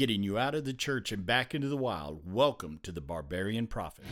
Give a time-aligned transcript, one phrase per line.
[0.00, 2.22] getting you out of the church and back into the wild.
[2.24, 4.06] Welcome to the Barbarian Prophet.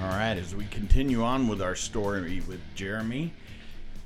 [0.00, 3.32] All right, as we continue on with our story with Jeremy,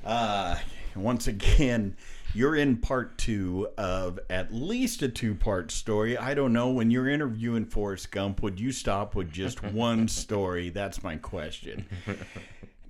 [0.03, 0.55] uh,
[0.95, 1.95] once again,
[2.33, 6.17] you're in part two of at least a two part story.
[6.17, 6.71] I don't know.
[6.71, 10.69] When you're interviewing Forrest Gump, would you stop with just one story?
[10.69, 11.85] That's my question.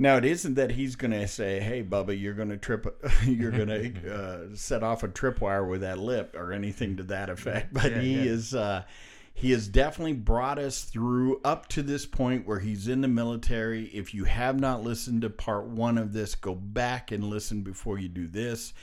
[0.03, 2.85] Now it isn't that he's going to say, "Hey, Bubba, you're going to trip,
[3.25, 3.67] you're going
[4.03, 7.73] to uh, set off a tripwire with that lip" or anything to that effect.
[7.73, 8.21] But Yeah, he yeah.
[8.23, 8.83] is, uh,
[9.33, 13.85] he has definitely brought us through up to this point where he's in the military.
[13.85, 17.97] If you have not listened to part one of this, go back and listen before
[17.97, 18.73] you do this.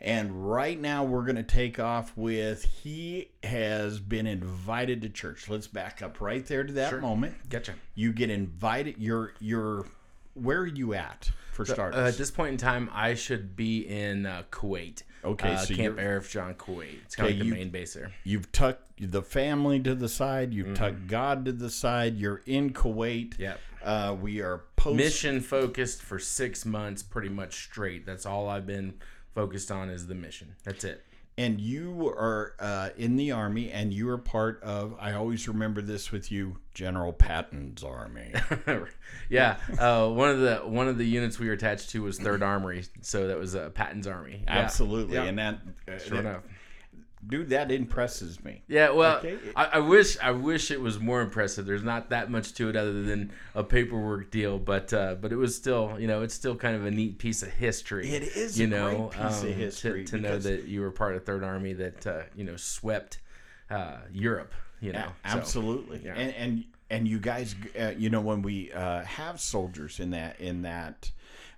[0.00, 5.48] And right now we're going to take off with he has been invited to church.
[5.48, 7.00] Let's back up right there to that Sure.
[7.00, 7.34] moment.
[7.50, 7.74] Gotcha.
[7.96, 8.96] You get invited.
[8.98, 9.84] You're you're
[10.34, 11.98] where are you at for starters?
[11.98, 15.02] Uh, at this point in time, I should be in uh, Kuwait.
[15.24, 16.98] Okay, uh, so Camp Arifjan, Kuwait.
[17.04, 18.12] It's kind Okay, of like the main base there.
[18.24, 20.52] you've tucked the family to the side.
[20.52, 20.74] You've Mm-hmm.
[20.74, 22.16] tucked God to the side.
[22.16, 23.38] You're in Kuwait.
[23.38, 23.60] Yep.
[23.82, 24.96] Uh, we are post.
[24.96, 28.04] Mission focused for six months, pretty much straight.
[28.06, 28.94] That's all I've been
[29.34, 30.54] focused on is the mission.
[30.64, 31.04] That's it.
[31.36, 34.94] And you are uh, in the army, and you are part of.
[35.00, 38.32] I always remember this with you, General Patton's army.
[39.28, 42.42] yeah, uh, one of the one of the units we were attached to was Third
[42.44, 44.42] Army, so that was uh, Patton's army.
[44.44, 44.58] Yeah.
[44.58, 45.24] Absolutely, Yeah.
[45.24, 46.42] and that, uh, Sure that- enough.
[47.26, 48.62] Dude, that impresses me.
[48.68, 49.38] Yeah, well, Okay.
[49.56, 51.66] I, I wish I wish it was more impressive.
[51.66, 55.36] There's not that much to it other than a paperwork deal, but uh, but it
[55.36, 58.08] was still, you know, it's still kind of a neat piece of history.
[58.10, 60.90] It is you a know, piece of um, history to, to know that you were
[60.90, 63.18] part of Third Army that uh, you know swept
[63.70, 64.52] uh, Europe.
[64.80, 66.14] You know, A- So, absolutely yeah.
[66.14, 70.38] and and and you guys uh, you know when we uh, have soldiers in that
[70.40, 71.10] in that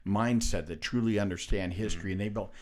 [0.07, 1.83] mindset that truly understand Mm-hmm.
[1.83, 2.53] history and they bel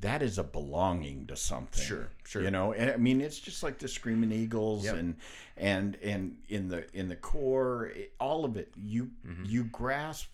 [0.00, 2.42] that is a belonging to something Sure, sure.
[2.42, 4.94] you know and i mean it's just like the screaming eagles Yep.
[4.96, 5.16] and
[5.56, 9.44] and and in the in the core it, all of it you Mm-hmm.
[9.46, 10.28] you grasp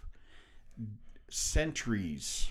[1.29, 2.51] centuries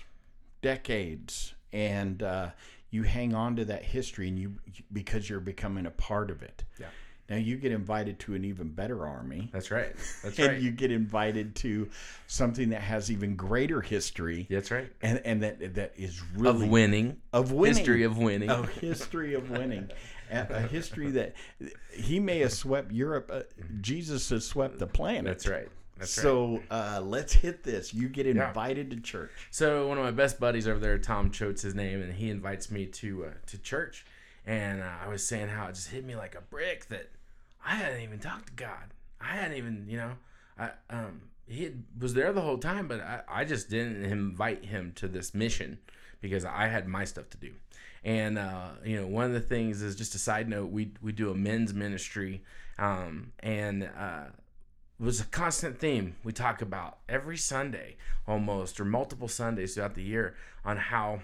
[0.62, 2.50] decades and uh,
[2.90, 4.54] you hang on to that history and you
[4.92, 6.86] because you're becoming a part of it Yeah.
[7.30, 9.94] Now you get invited to an even better army That's right.
[10.22, 10.60] That's and right.
[10.60, 11.88] you get invited to
[12.26, 14.90] something that has even greater history That's right.
[15.02, 18.50] and and that that is really Of winning, of winning history of winning.
[18.50, 19.90] a history of winning
[20.30, 21.34] a, history that
[21.92, 23.42] he may have swept Europe uh,
[23.80, 25.68] Jesus has swept the planet That's right.
[25.96, 26.22] That's right.
[26.24, 28.48] so uh, let's hit this you get Yeah.
[28.48, 32.02] invited to church So one of my best buddies over there, Tom Choate's his name,
[32.02, 34.04] and he invites me to uh, to church.
[34.46, 37.10] And uh, I was saying how it just hit me like a brick that
[37.64, 38.92] I hadn't even talked to God.
[39.20, 40.12] I hadn't even, you know,
[40.58, 44.64] I um he had, was there the whole time, but I, I just didn't invite
[44.64, 45.78] him to this mission
[46.20, 47.52] because I had my stuff to do.
[48.02, 50.70] And uh, you know, one of the things is just a side note.
[50.70, 52.42] We we do a men's ministry,
[52.78, 54.24] um, and uh,
[55.00, 57.96] it was a constant theme we talk about every Sunday
[58.26, 60.34] almost or multiple Sundays throughout the year
[60.64, 61.20] on how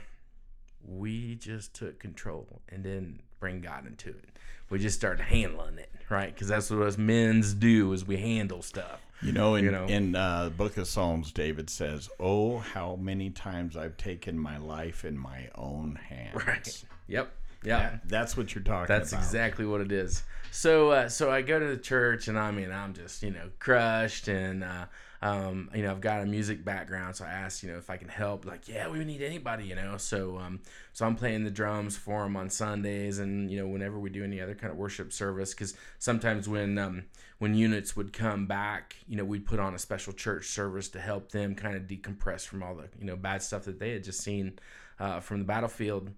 [0.86, 4.24] we just took control and didn't bring God into it.
[4.68, 6.32] We just started handling it, right?
[6.32, 9.00] Because that's what us men's do is we handle stuff.
[9.22, 9.84] You know, in You know.
[9.86, 14.56] in uh, the Book of Psalms, David says, "Oh, how many times I've taken my
[14.58, 16.84] life in my own hands." Right.
[17.08, 17.32] Yep.
[17.64, 17.78] Yeah.
[17.78, 18.88] That- that's what you're talking about.
[19.00, 19.24] That's about.
[19.24, 20.22] exactly what it is.
[20.52, 23.50] So, uh, so I go to the church, and I mean, I'm just you know
[23.58, 24.86] crushed, and uh,
[25.22, 27.97] um, you know I've got a music background, so I asked you know if I
[27.98, 28.47] can help.
[28.47, 29.97] Like, yeah, we need anybody, you know.
[29.98, 30.60] So, um,
[30.92, 34.25] so I'm playing the drums for them on Sundays, and you know whenever we do
[34.25, 37.04] any other kind of worship service, because sometimes when um,
[37.38, 41.00] when units would come back, you know, we'd put on a special church service to
[41.00, 44.04] help them kind of decompress from all the you know bad stuff that they had
[44.04, 44.59] just seen
[44.98, 46.10] uh, from the battlefield,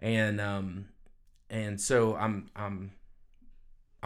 [0.00, 0.86] and um,
[1.50, 2.92] and so I'm I'm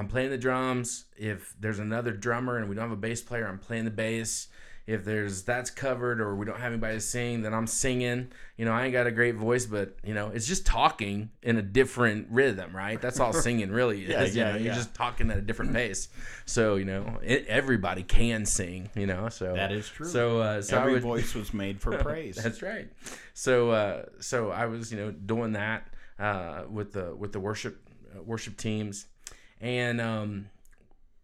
[0.01, 1.05] I'm playing the drums.
[1.19, 4.49] If there's another drummer and we don't have a bass player, I'm playing the bass.
[4.87, 8.33] If there's that's covered or we don't have anybody to sing, then I'm singing.
[8.57, 11.59] You know, I ain't got a great voice, but you know, it's just talking in
[11.59, 12.99] a different rhythm, right?
[12.99, 14.11] That's all singing really is.
[14.11, 14.65] Yeah, you yeah, know, yeah.
[14.65, 16.09] You're just talking at a different pace.
[16.47, 18.89] So you know, it, everybody can sing.
[18.97, 20.07] You know, so That is true.
[20.07, 22.37] So uh, so Every would, voice was made for praise.
[22.37, 22.89] that's right.
[23.35, 25.89] So uh, so I was you know doing that
[26.19, 27.87] uh, with the with the worship
[28.17, 29.07] uh, worship teams,
[29.61, 30.47] and um,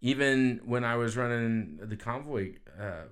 [0.01, 2.55] even when I was running the convoy.
[2.81, 3.03] Uh,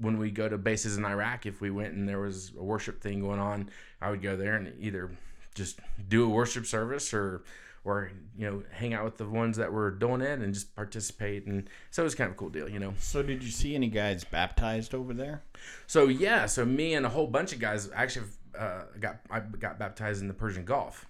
[0.00, 3.00] when we go to bases in Iraq, if we went and there was a worship
[3.00, 3.70] thing going on,
[4.00, 5.12] I would go there and either
[5.54, 5.78] just
[6.08, 7.44] do a worship service or
[7.84, 11.46] or you know hang out with the ones that were doing it and just participate
[11.46, 13.76] and so it was kind of a cool deal you know So, did you see
[13.76, 15.44] any guys baptized over there?
[15.86, 18.26] so yeah so me and a whole bunch of guys actually
[18.58, 21.06] uh, got I got baptized in the Persian Gulf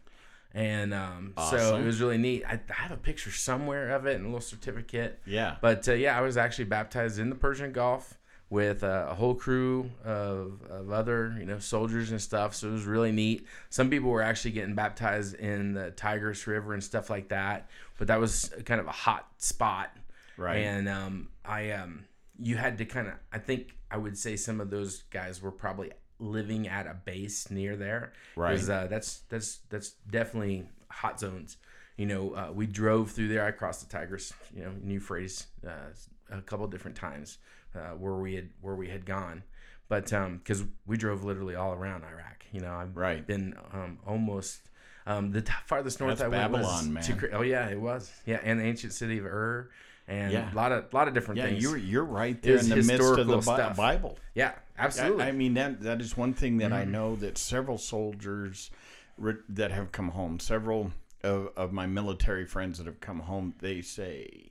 [0.54, 2.44] and um, so it was really neat.
[2.46, 5.20] I, I have a picture somewhere of it and a little certificate.
[5.26, 5.56] Yeah.
[5.60, 8.16] but uh, yeah I was actually baptized in the Persian Gulf
[8.50, 12.54] with uh, a whole crew of, of other you know soldiers and stuff.
[12.54, 13.46] So it was really neat.
[13.70, 17.68] Some people were actually getting baptized in the Tigris River and stuff like that.
[17.98, 19.90] But that was kind of a hot spot.
[20.36, 20.58] Right.
[20.58, 22.06] and um, I um,
[22.38, 25.52] you had to kind of I think I would say some of those guys were
[25.52, 28.12] probably living at a base near there.
[28.36, 28.58] Right.
[28.68, 31.56] uh, that's that's that's definitely hot zones.
[31.96, 33.44] You know uh, we drove through there.
[33.44, 35.90] I crossed the Tigris you know Euphrates uh,
[36.30, 37.38] a couple different times
[37.74, 39.42] uh, where we had where we had gone.
[39.88, 42.46] But because we drove literally all around Iraq.
[42.52, 43.24] You know I've Right.
[43.26, 44.70] been um, almost
[45.06, 47.18] um, the t- farthest north That's I went was Babylon, to man.
[47.18, 48.10] Cre- oh yeah it was.
[48.24, 49.70] Yeah and the ancient city of Ur
[50.08, 50.52] and Yeah.
[50.52, 51.62] a lot of lot of different yeah, things.
[51.62, 53.02] you're you're right there in the midst of the
[53.36, 53.76] historical Bi- stuff.
[53.76, 54.18] Bible.
[54.34, 55.18] yeah, absolutely.
[55.18, 55.26] Mm-hmm.
[55.26, 58.70] I, I mean that that is one thing that I know that several soldiers
[59.18, 60.90] re- that have come home, several
[61.22, 64.50] of, of my military friends that have come home, they say,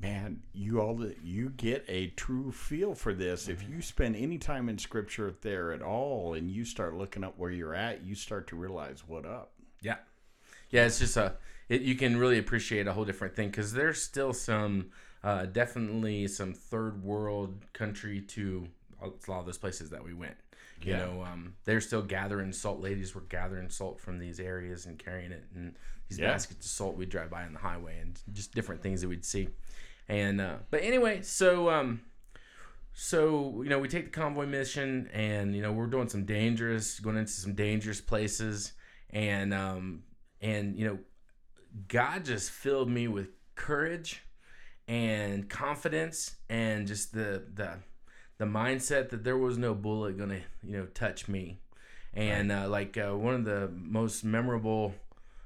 [0.00, 3.72] "Man, you all you get a true feel for this if Mm-hmm.
[3.74, 7.50] you spend any time in Scripture there at all, and you start looking up where
[7.50, 9.96] you're at, you start to realize what up." yeah,
[10.70, 10.84] yeah.
[10.86, 11.34] It's just a
[11.72, 14.90] it, you can really appreciate a whole different thing because there's still some
[15.24, 18.68] uh, definitely some third world country to
[19.00, 20.36] a lot of those places that we went.
[20.82, 20.98] You Yeah.
[21.06, 22.80] know, um, they're still gathering salt.
[22.80, 25.74] Ladies were gathering salt from these areas and carrying it, and
[26.08, 26.32] these Yeah.
[26.32, 29.24] baskets of salt we'd drive by on the highway, and just different things that we'd
[29.24, 29.48] see.
[30.08, 32.02] And uh, but anyway, so um,
[32.92, 37.00] so you know we take the convoy mission and you know we're doing some dangerous
[37.00, 38.72] going into some dangerous places
[39.10, 40.02] and um
[40.42, 40.98] and you know
[41.88, 44.22] god just filled me with courage
[44.88, 47.78] and confidence and just the the
[48.38, 51.58] the mindset that there was no bullet gonna you know touch me.
[52.14, 54.94] And uh, like uh, one of the most memorable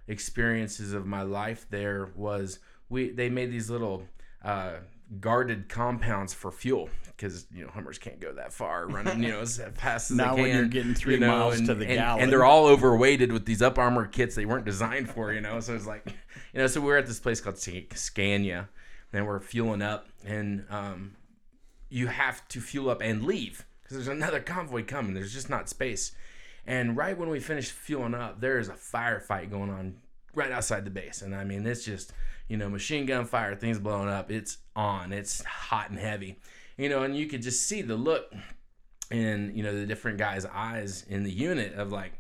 [0.08, 2.58] experiences of my life there was
[2.88, 4.05] we they made these little
[4.43, 4.76] uh,
[5.20, 9.41] guarded compounds for fuel because you know Hummers can't go that far running you know
[9.41, 11.87] as fast as Now they when you're getting three you know, miles and, to the
[11.87, 12.23] and, gallon.
[12.25, 15.61] and they're all overweighted with these up armor kits they weren't designed for you know
[15.61, 16.06] so it's like
[16.53, 18.69] you know so we're at this place called Sc- Scania
[19.12, 21.17] and we're fueling up and um,
[21.88, 25.14] you have to fuel up and leave because there's another convoy coming.
[25.14, 26.12] There's just not space.
[26.67, 29.99] And right when we finish fueling up, there is a firefight going on
[30.35, 31.23] right outside the base.
[31.23, 32.12] And I mean, it's just,
[32.49, 34.31] you know, machine gun fire, things blowing up.
[34.31, 36.37] It's on, it's hot and heavy,
[36.77, 38.33] you know, and you could just see the look
[39.11, 42.13] in, you know, the different guys' eyes in the unit of like,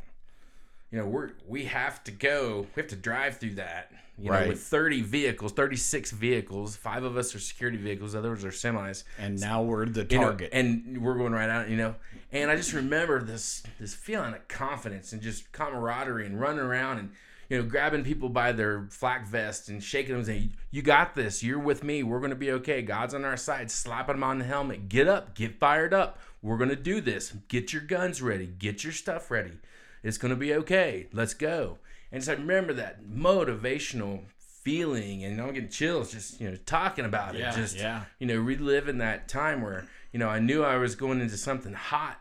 [0.90, 4.36] you know, we're, we have to go, we have to drive through that, you know,
[4.36, 4.48] Right.
[4.48, 9.38] with 30 vehicles, 36 vehicles, five of us are security vehicles, others are semis and
[9.40, 10.50] now we're the you know, target.
[10.52, 11.96] and we're going right out, you know.
[12.32, 16.98] And I just remember this this feeling of confidence and just camaraderie and running around
[16.98, 17.10] and
[17.48, 21.14] you know grabbing people by their flak vest and shaking them and saying, "You got
[21.14, 21.42] this.
[21.42, 22.02] You're with me.
[22.02, 22.82] We're gonna be okay.
[22.82, 24.88] God's on our side." Slapping them on the helmet.
[24.88, 25.34] Get up.
[25.34, 26.18] Get fired up.
[26.42, 27.32] We're gonna do this.
[27.48, 28.46] Get your guns ready.
[28.46, 29.58] Get your stuff ready.
[30.02, 31.08] It's gonna be okay.
[31.12, 31.78] Let's go.
[32.12, 37.04] And so I remember that motivational feeling, and I'm getting chills just you know talking
[37.04, 37.56] about Yeah, it.
[37.56, 38.02] Just yeah.
[38.18, 41.72] you know, reliving that time where, you know, I knew I was going into something
[41.72, 42.18] hot,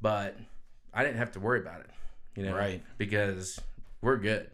[0.00, 0.36] but
[0.94, 1.90] I didn't have to worry about it,
[2.36, 2.82] you know, Right.
[2.98, 3.60] Because
[4.00, 4.48] we're good,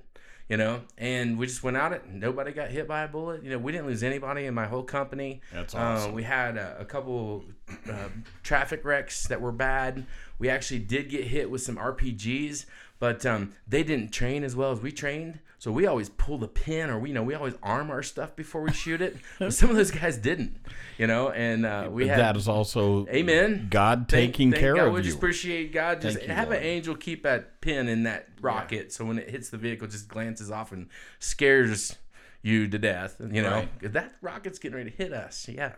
[0.48, 2.06] you know, and we just went out it.
[2.08, 3.42] Nobody got hit by a bullet.
[3.42, 5.40] You know, we didn't lose anybody in my whole company.
[5.52, 6.12] That's Um, awesome.
[6.12, 7.44] we had a, a couple
[7.90, 8.08] uh,
[8.42, 10.04] traffic wrecks that were bad.
[10.38, 12.66] We actually did get hit with some RPGs,
[12.98, 15.38] but um, they didn't train as well as we trained.
[15.58, 18.36] So we always pull the pin, or we you know we always arm our stuff
[18.36, 19.16] before we shoot it.
[19.38, 20.56] But some of those guys didn't,
[20.98, 23.68] you know, and uh, we had that is also Amen.
[23.70, 24.88] God taking thank care God.
[24.88, 25.04] of We you.
[25.04, 26.02] just appreciate God.
[26.02, 26.58] Just Thank you, have Lord.
[26.60, 30.06] an angel keep that pin in that rocket, so when it hits the vehicle, just
[30.08, 30.88] glances off and
[31.18, 31.96] scares
[32.42, 33.16] you to death.
[33.20, 33.92] You know Right.
[33.94, 35.48] that rocket's getting ready to hit us.
[35.48, 35.72] Yeah,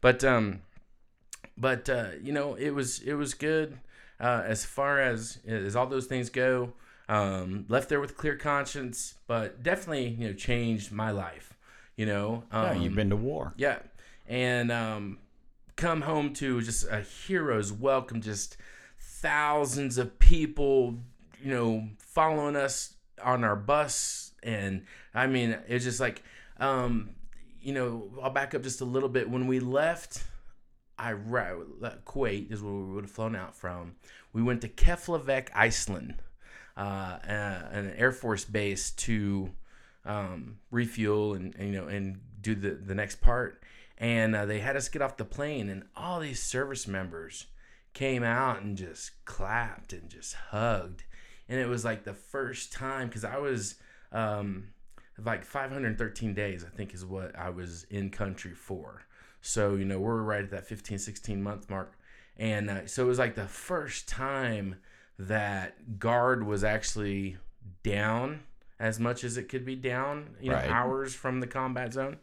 [0.00, 0.60] but um,
[1.58, 3.78] but uh, you know it was it was good
[4.20, 6.72] uh, as far as as all those things go.
[7.08, 11.54] Um, left there with a clear conscience, but definitely you know changed my life.
[11.96, 13.54] You know, yeah, um, you've been to war.
[13.56, 13.78] yeah,
[14.26, 15.18] and um,
[15.76, 18.20] come home to just a hero's welcome.
[18.20, 18.56] Just
[18.98, 20.96] thousands of people,
[21.42, 26.22] you know, following us on our bus, and I mean, it's just like,
[26.58, 27.10] um,
[27.60, 29.30] you know, I'll back up just a little bit.
[29.30, 30.22] When we left,
[31.00, 33.96] Iraq, Kuwait is where we would have flown out from.
[34.32, 36.22] We went to Keflavik, Iceland,
[36.76, 39.50] uh, uh, an Air Force base to
[40.04, 43.62] um, refuel and, and, you know and do the the next part.
[43.98, 47.46] And uh, they had us get off the plane, and all these service members
[47.94, 51.04] came out and just clapped and just hugged.
[51.48, 53.76] And it was like the first time because I was
[54.12, 54.68] um,
[55.24, 59.06] like 513 days, I think, is what I was in country for.
[59.46, 61.96] So, you know, we're right at that 15, 16 month mark.
[62.36, 64.76] And uh, so it was like the first time
[65.18, 67.36] that guard was actually
[67.82, 68.40] down
[68.78, 70.68] as much as it could be down, you know, Right.
[70.68, 72.18] hours from the combat zone.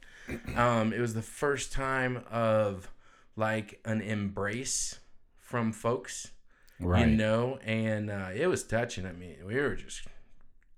[0.56, 2.90] Um, it was the first time of
[3.36, 5.00] like an embrace
[5.40, 6.32] from folks,
[6.80, 7.08] Right.
[7.08, 9.06] you know, and uh, it was touching.
[9.08, 10.04] I mean, we were just,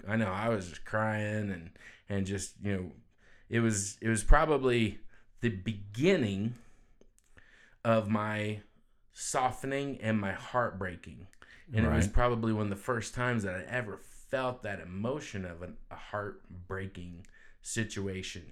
[0.07, 1.71] I know, I was just crying and
[2.07, 2.91] and just you know,
[3.49, 4.99] it was it was probably
[5.41, 6.55] the beginning
[7.83, 8.61] of my
[9.13, 11.27] softening and my heart breaking.
[11.73, 13.99] And it was probably one of the first times that I ever
[14.29, 17.25] felt that emotion of an, a heartbreaking
[17.61, 18.43] situation.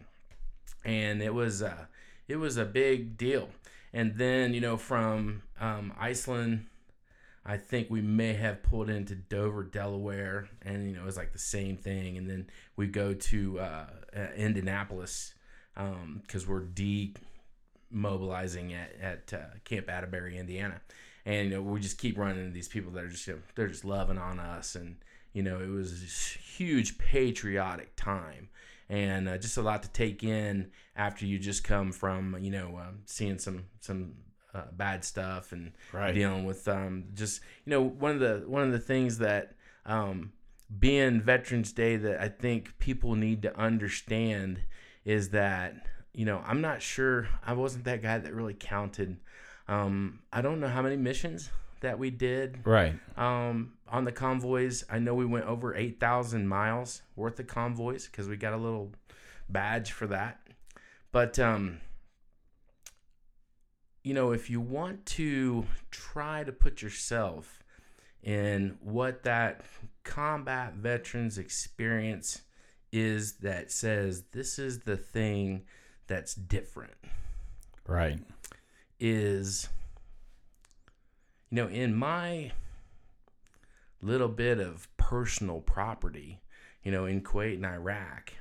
[0.84, 1.86] And it was uh,
[2.28, 3.50] it was a big deal.
[3.94, 6.66] And then, you know, from um, Iceland,
[7.46, 11.34] I think we may have pulled into Dover, Delaware, and you know it was like
[11.34, 12.18] the same thing.
[12.18, 13.86] And then we go to uh,
[14.16, 15.34] uh, Indianapolis
[15.76, 16.62] because we're
[17.92, 20.82] demobilizing at at uh, Camp Atterbury, Indiana,
[21.26, 23.40] and you know we just keep running into these people that are just you know,
[23.56, 24.98] they're just loving on us, and
[25.34, 28.50] you know it was this huge patriotic time.
[28.90, 32.78] And uh, just a lot to take in after you just come from, you know,
[32.78, 34.12] um, seeing some some
[34.54, 36.14] uh, bad stuff and Right.
[36.14, 40.34] dealing with um, just you know one of the one of the things that um,
[40.80, 44.60] being Veterans Day that I think people need to understand
[45.06, 49.18] is that you know I'm not sure I wasn't that guy that really counted.
[49.68, 52.96] Um, I don't know how many missions that we did Right.
[53.18, 54.84] um, on the convoys.
[54.90, 58.92] I know we went over 8,000 miles worth of convoys because we got a little
[59.50, 60.40] badge for that.
[61.12, 61.80] But, um,
[64.04, 67.64] you know, if you want to try to put yourself
[68.22, 69.62] in what that
[70.04, 72.42] combat veterans experience
[72.94, 75.64] is that says this is the thing
[76.08, 76.94] that's different
[77.88, 78.20] Right.
[79.00, 79.68] is
[81.50, 82.52] you know in my
[84.02, 86.42] little bit of personal property
[86.84, 88.34] you know in kuwait and iraq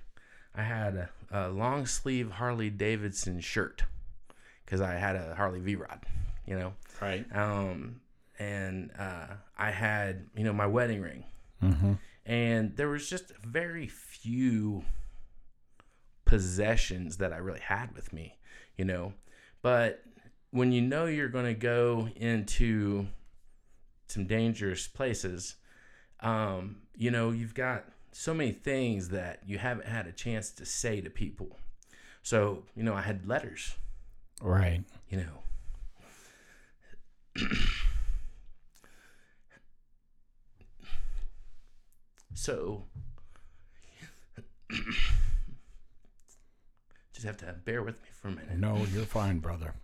[0.54, 3.84] i had a, a long sleeve harley davidson shirt
[4.64, 6.00] because i had a harley v-rod
[6.46, 7.24] you know Right.
[7.34, 8.00] um,
[8.38, 9.26] and uh,
[9.58, 11.24] i had you know my wedding ring
[11.62, 11.92] Mm-hmm.
[12.26, 14.84] And there was just very few
[16.24, 18.38] possessions that I really had with me,
[18.76, 19.12] you know.
[19.60, 20.02] But
[20.50, 23.06] when you know you're going to go into
[24.08, 25.56] some dangerous places,
[26.20, 30.66] um, you know, you've got so many things that you haven't had a chance to
[30.66, 31.58] say to people.
[32.22, 33.74] So, you know, I had letters,
[34.40, 34.84] Right.
[35.08, 35.42] you know.
[42.34, 42.84] so
[47.12, 48.58] just have to bear with me for a minute.
[48.58, 49.74] No, you're fine, brother.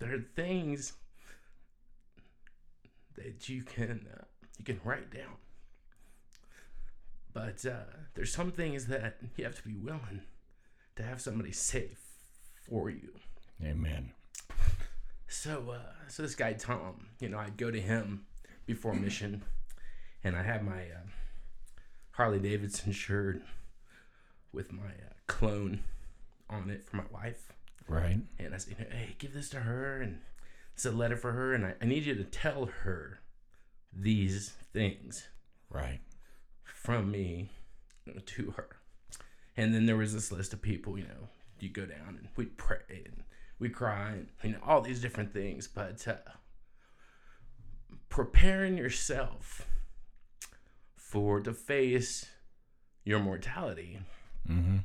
[0.00, 0.92] There are things
[3.16, 4.24] that you can uh,
[4.58, 5.36] you can write down,
[7.32, 10.20] but uh, there's some things that you have to be willing
[10.96, 11.90] to have somebody say
[12.68, 13.14] for you.
[13.64, 14.12] Amen.
[15.26, 18.26] So, uh, so this guy Tom, you know, I'd go to him
[18.66, 19.42] before mission,
[20.22, 21.06] and I have my uh,
[22.12, 23.42] Harley Davidson shirt
[24.52, 25.80] with my uh, clone
[26.48, 27.52] on it for my wife,
[27.88, 28.18] Right.
[28.38, 30.20] and I said, "Hey, give this to her, and
[30.74, 33.20] it's a letter for her, and I, I need you to tell her
[33.92, 35.28] these things
[35.68, 36.00] Right.
[36.64, 37.50] from me
[38.26, 38.68] to her."
[39.56, 41.28] And then there was this list of people, you know,
[41.60, 43.22] you go down and we'd pray and
[43.58, 46.14] we cry and you know all these different things, but uh,
[48.08, 49.66] preparing yourself
[50.96, 52.26] for to face
[53.04, 54.00] your mortality
[54.48, 54.78] Mm-hmm.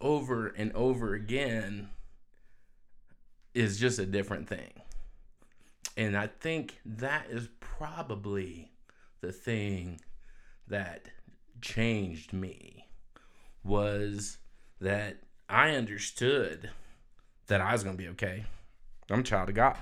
[0.00, 1.90] over and over again
[3.52, 4.72] is just a different thing.
[5.96, 8.72] And I think that is probably
[9.20, 10.00] the thing
[10.66, 11.10] that
[11.60, 12.88] changed me
[13.62, 14.38] was
[14.80, 15.18] that
[15.50, 16.70] I understood
[17.46, 18.44] that I was going to be okay.
[19.10, 19.76] I'm a child of God.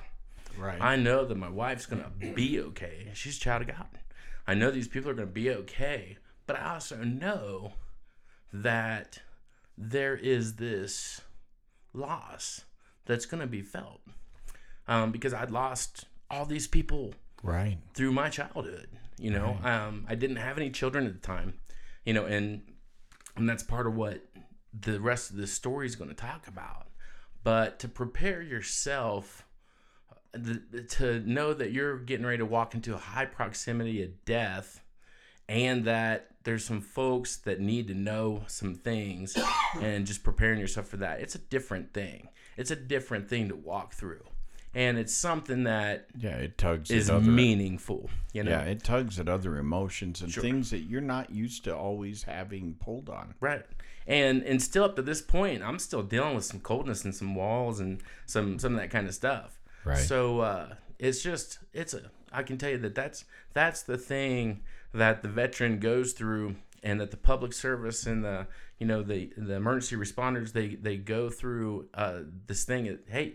[0.58, 0.80] Right.
[0.80, 3.08] I know that my wife's going to be okay.
[3.14, 3.86] She's a child of God.
[4.46, 6.18] I know these people are going to be okay.
[6.46, 7.72] But I also know
[8.52, 9.20] that
[9.78, 11.20] there is this
[11.94, 12.62] loss
[13.06, 14.00] that's going to be felt
[14.88, 17.78] um, because I'd lost all these people Right.
[17.94, 18.88] through my childhood.
[19.18, 21.54] You know, um, I didn't have any children at the time.
[22.04, 22.62] You know, and
[23.36, 24.20] and that's part of what
[24.78, 26.86] the rest of the story is going to talk about.
[27.44, 29.46] But to prepare yourself
[30.88, 34.80] to know that you're getting ready to walk into a high proximity of death
[35.48, 39.36] and that there's some folks that need to know some things
[39.80, 43.54] and just preparing yourself for that it's a different thing it's a different thing to
[43.54, 44.24] walk through
[44.74, 48.82] and it's something that Yeah, it tugs is at other meaningful you know Yeah, it
[48.82, 53.34] tugs at other emotions and things that you're not used to always having pulled on.
[53.40, 53.64] Right.
[54.06, 57.34] And and still up to this point, I'm still dealing with some coldness and some
[57.34, 59.60] walls and some some of that kind of stuff.
[59.84, 59.98] Right.
[59.98, 64.62] So uh, it's just it's a I can tell you that that's that's the thing
[64.94, 68.46] that the veteran goes through and that the public service and the
[68.78, 72.84] you know the the emergency responders they they go through uh, this thing.
[72.86, 73.34] That, hey,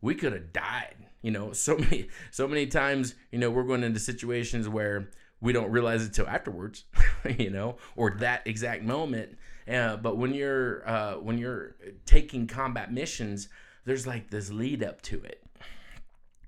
[0.00, 0.96] we could have died.
[1.22, 5.52] You know, so many so many times, you know, we're going into situations where we
[5.52, 6.84] don't realize it till afterwards,
[7.38, 9.38] you know, or that exact moment.
[9.70, 13.48] Uh, but when you're uh, when you're taking combat missions,
[13.84, 15.42] there's like this lead up to it.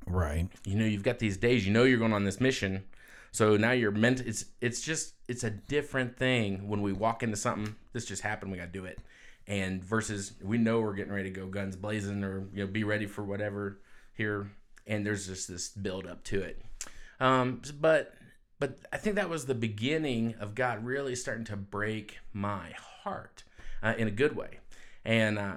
[0.07, 0.49] Right.
[0.64, 1.67] You know, you've got these days.
[1.67, 2.85] You know, you're going on this mission,
[3.31, 4.21] so now you're meant.
[4.21, 7.76] It's it's just it's a different thing when we walk into something.
[7.93, 8.50] This just happened.
[8.50, 8.99] We got to do it.
[9.47, 12.85] And versus we know we're getting ready to go guns blazing or you know be
[12.85, 13.81] ready for whatever
[14.14, 14.50] here.
[14.87, 16.61] And there's just this build up to it.
[17.21, 18.14] Um, but
[18.59, 22.73] but I think that was the beginning of God really starting to break my
[23.04, 23.44] heart
[23.82, 24.59] uh, in a good way.
[25.04, 25.54] And uh,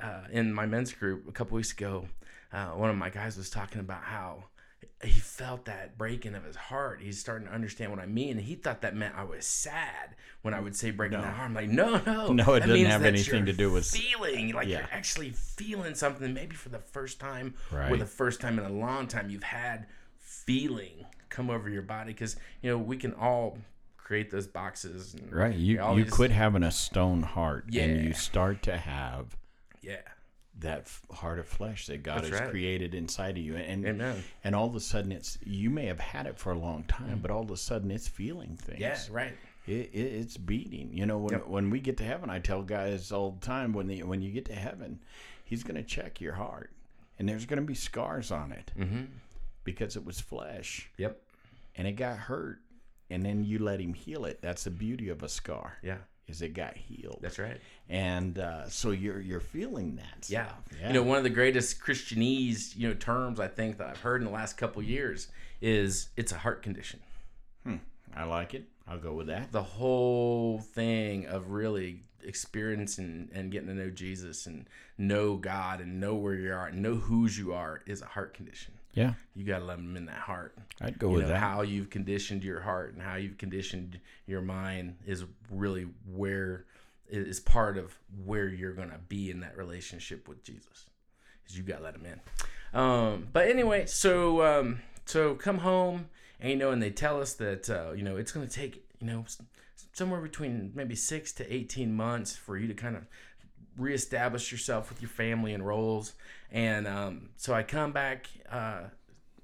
[0.00, 2.06] uh, in my men's group a couple weeks ago,
[2.52, 4.44] uh, one of my guys was talking about how
[5.04, 7.00] he felt that breaking of his heart.
[7.00, 8.32] He's starting to understand what I mean.
[8.38, 11.48] And he thought that meant I was sad when I would say breaking that heart.
[11.48, 14.52] I'm like, no, no, No, it That doesn't have anything to do with- feeling.
[14.52, 14.78] Like Yeah.
[14.80, 18.72] you're actually feeling something, maybe for the first time or the first time in a
[18.72, 19.86] long time you've had
[20.18, 22.12] feeling come over your body.
[22.12, 23.58] Because you know we can all
[24.08, 25.12] create those boxes.
[25.14, 25.54] And, Right.
[25.54, 29.36] You you these- quit having a stone heart and you start to have
[29.82, 30.00] Yeah.
[30.60, 32.50] that f- heart of flesh that God That's has right.
[32.50, 34.24] created inside of you and Amen.
[34.42, 37.18] and all of a sudden it's you may have had it for a long time
[37.20, 38.80] but all of a sudden it's feeling things.
[38.80, 38.98] Yeah.
[39.10, 39.34] Right.
[39.66, 40.94] It, it, it's beating.
[40.96, 41.46] You know, when Yep.
[41.46, 44.32] when we get to heaven, I tell guys all the time when the when you
[44.32, 45.00] get to heaven,
[45.44, 46.70] He's going to check your heart,
[47.18, 49.04] and there's going to be scars on it Mm-hmm.
[49.64, 51.20] because it was flesh Yep.
[51.76, 52.60] and it got hurt,
[53.10, 54.40] and then you let Him heal it.
[54.42, 55.98] That's the beauty of a scar Yeah.
[56.26, 57.58] is it got healed, That's right.
[57.88, 60.28] and uh, so you're you're feeling that.
[60.28, 60.46] Yeah.
[60.48, 60.58] stuff.
[60.86, 64.20] You know, one of the greatest Christianese, you know, terms I think that I've heard
[64.20, 65.28] in the last couple years
[65.60, 67.00] is it's a heart condition.
[67.64, 67.76] Hmm.
[68.16, 68.64] I like it.
[68.86, 69.52] I'll go with that.
[69.52, 74.66] The whole thing of really experiencing and getting to know Jesus and
[74.96, 78.32] know God and know where you are and know whose you are is a heart
[78.34, 78.74] condition.
[78.94, 80.56] Yeah, You got to let them in that heart.
[80.80, 81.38] I'd go you with know, that.
[81.38, 86.64] how you've conditioned your heart and how you've conditioned your mind is really where
[87.08, 90.86] is part of where you're gonna be in that relationship with Jesus.
[91.48, 92.78] Is you gotta let him in.
[92.78, 96.08] Um, but anyway, so um, so come home
[96.40, 99.06] and you know, and they tell us that uh, you know it's gonna take you
[99.06, 99.24] know
[99.92, 103.06] somewhere between maybe six to eighteen months for you to kind of
[103.78, 106.12] reestablish yourself with your family and roles.
[106.50, 108.84] And um, so I come back uh,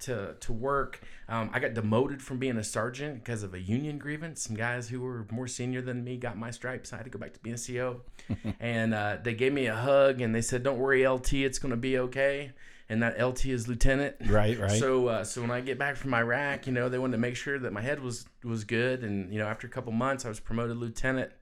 [0.01, 1.01] to to work.
[1.29, 4.43] Um, I got demoted from being a sergeant because of a union grievance.
[4.43, 6.93] Some guys who were more senior than me got my stripes.
[6.93, 8.03] I had to go back to being a CO,
[8.61, 11.71] and uh, they gave me a hug and they said, "Don't worry, LT, it's going
[11.71, 12.53] to be okay."
[12.87, 14.17] And that LT is lieutenant.
[14.27, 14.79] Right, right.
[14.79, 17.35] So, uh, so when I get back from Iraq, you know, they wanted to make
[17.35, 20.29] sure that my head was was good, and you know, after a couple months, I
[20.29, 21.33] was promoted lieutenant,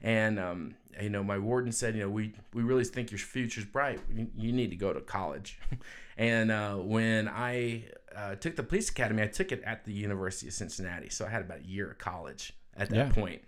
[0.00, 3.64] and um, you know, my warden said, you know, we we really think your future's
[3.64, 4.00] bright.
[4.12, 5.58] You, you need to go to college,
[6.16, 10.48] and uh, when I uh, took the police academy, I took it at the University
[10.48, 13.12] of Cincinnati, so I had about a year of college at that Yeah.
[13.12, 13.42] point.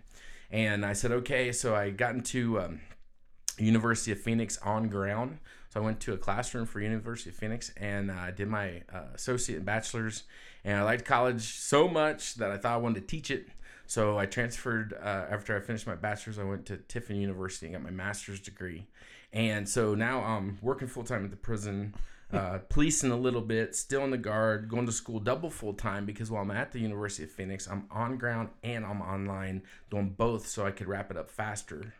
[0.51, 2.79] and I said, okay, so I got into um,
[3.57, 5.39] University of Phoenix on ground.
[5.69, 9.05] So I went to a classroom for University of Phoenix and I did my uh,
[9.13, 10.23] associate and bachelor's.
[10.63, 13.47] And I liked college so much that I thought I wanted to teach it.
[13.87, 16.39] So I transferred uh, after I finished my bachelor's.
[16.39, 18.87] I went to Tiffin University and got my master's degree.
[19.31, 21.93] And so now I'm working full time at the prison,
[22.31, 26.05] uh, policing a little bit, still in the guard, going to school double full time
[26.05, 30.09] because while I'm at the University of Phoenix, I'm on ground and I'm online doing
[30.09, 31.93] both so I could wrap it up faster.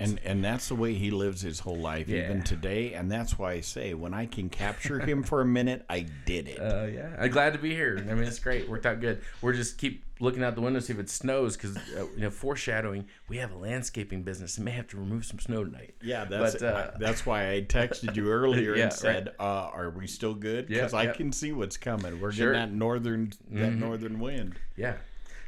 [0.00, 2.92] And and that's the way he lives his whole life, even today.
[2.94, 6.46] And that's why I say, when I can capture him for a minute, I did
[6.46, 6.58] it.
[6.60, 7.98] Uh, yeah, I'm glad to be here.
[8.08, 8.68] I mean, it's great.
[8.68, 9.22] Worked out good.
[9.42, 12.30] We're just keep looking out the window see if it snows because uh, you know
[12.30, 13.06] foreshadowing.
[13.28, 15.94] We have a landscaping business and may have to remove some snow tonight.
[16.00, 19.90] yeah, that's but, uh, that's why I texted you earlier Yeah, and said, uh, "Are
[19.90, 22.20] we still good?" Because Yeah, I can see what's coming.
[22.20, 22.52] We're Sure.
[22.52, 23.78] getting that northern that Mhm.
[23.78, 24.60] northern wind.
[24.76, 24.94] Yeah.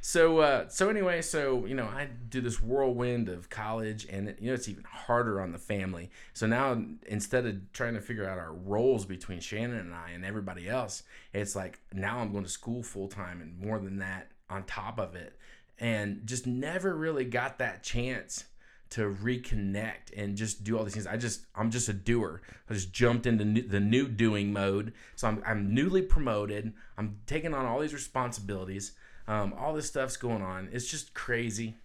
[0.02, 4.48] So uh, so anyway, so you know, I do this whirlwind of college, and you
[4.48, 6.10] know, it's even harder on the family.
[6.32, 10.24] So now, instead of trying to figure out our roles between Shannon and I and
[10.24, 11.02] everybody else,
[11.34, 14.98] it's like now I'm going to school full time, and more than that on top
[14.98, 15.38] of it,
[15.78, 18.44] and just never really got that chance
[18.90, 21.06] to reconnect and just do all these things.
[21.06, 22.40] I just I'm just a doer.
[22.68, 24.94] I just jumped into new, the new doing mode.
[25.14, 26.72] So I'm I'm newly promoted.
[26.96, 28.92] I'm taking on all these responsibilities.
[29.30, 30.68] Um, all this stuff's going on.
[30.72, 31.76] It's just crazy.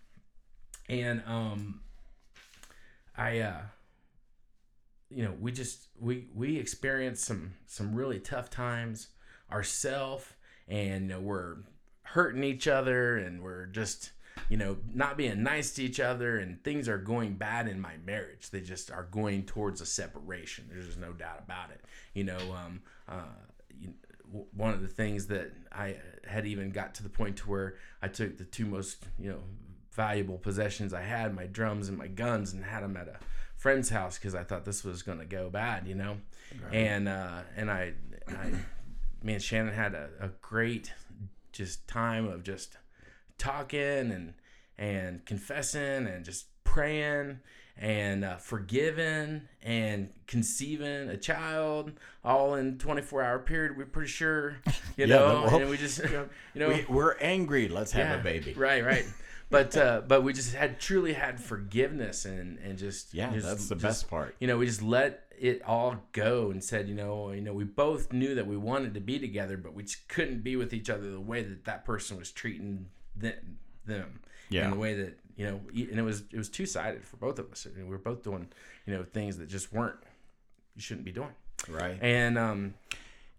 [0.90, 1.82] And um,
[3.16, 3.62] I uh,
[5.12, 9.10] you know we just we we experienced some some really tough times
[9.52, 10.26] ourselves,
[10.68, 11.58] and you know, we're
[12.02, 14.10] hurting each other, and we're just
[14.50, 17.94] you know, not being nice to each other and things are going bad in my
[18.06, 18.50] marriage.
[18.52, 20.66] They just are going towards a separation.
[20.70, 21.82] There's just no doubt about it.
[22.14, 23.22] You know, um, uh,
[24.54, 28.08] one of the things that I had even got to the point to where I
[28.08, 29.40] took the two most, you know,
[29.92, 33.18] valuable possessions I had, my drums and my guns, and had them at a
[33.56, 36.18] friend's house because I thought this was going to go bad, you know,
[36.72, 37.94] and uh, and I,
[38.28, 38.52] I,
[39.24, 40.94] me and Shannon had a, a great
[41.52, 42.78] just time of just
[43.38, 44.34] talking and
[44.78, 47.40] and confessing and just praying
[47.78, 51.92] and uh, forgiving and conceiving a child
[52.24, 54.58] all in 24 hour period we're pretty sure
[54.98, 57.68] you Yeah, know well, and we just you know We, we're angry.
[57.68, 58.54] Let's have yeah, a baby.
[58.54, 59.06] right right
[59.50, 63.68] but uh, but we just had truly had forgiveness and and just Yeah, just- that's
[63.70, 64.36] the just, best part.
[64.40, 67.66] you know we just let it all go and said you know you know we
[67.66, 70.90] both knew that we wanted to be together but we just couldn't be with each
[70.90, 72.86] other the way that that person was treating
[73.18, 74.64] them, them Yeah.
[74.64, 77.52] and the way that you know and it was it was two-sided for both of
[77.52, 78.48] us I mean, we were both doing
[78.86, 79.98] you know things that just weren't
[80.76, 81.32] you shouldn't be doing
[81.70, 81.98] Right.
[82.02, 82.74] and um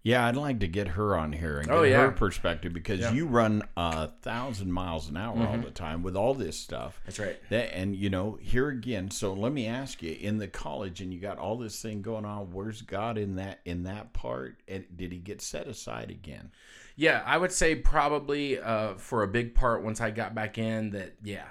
[0.02, 2.02] Yeah, I'd like to get her on here and get Oh, yeah.
[2.04, 3.12] her perspective because Yeah.
[3.12, 5.64] you run a thousand miles an hour all Mhm.
[5.64, 7.00] the time with all this stuff.
[7.04, 9.10] that's right That and you know here again.
[9.10, 12.24] So let me ask you: in the college, and you got all this thing going
[12.24, 12.52] on.
[12.52, 14.60] Where's God in that in that part?
[14.68, 16.52] And did he get set aside again?
[16.94, 20.90] Yeah, I would say probably uh, for a big part once I got back in
[20.90, 21.48] that yeah,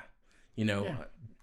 [0.56, 0.96] you know, Yeah.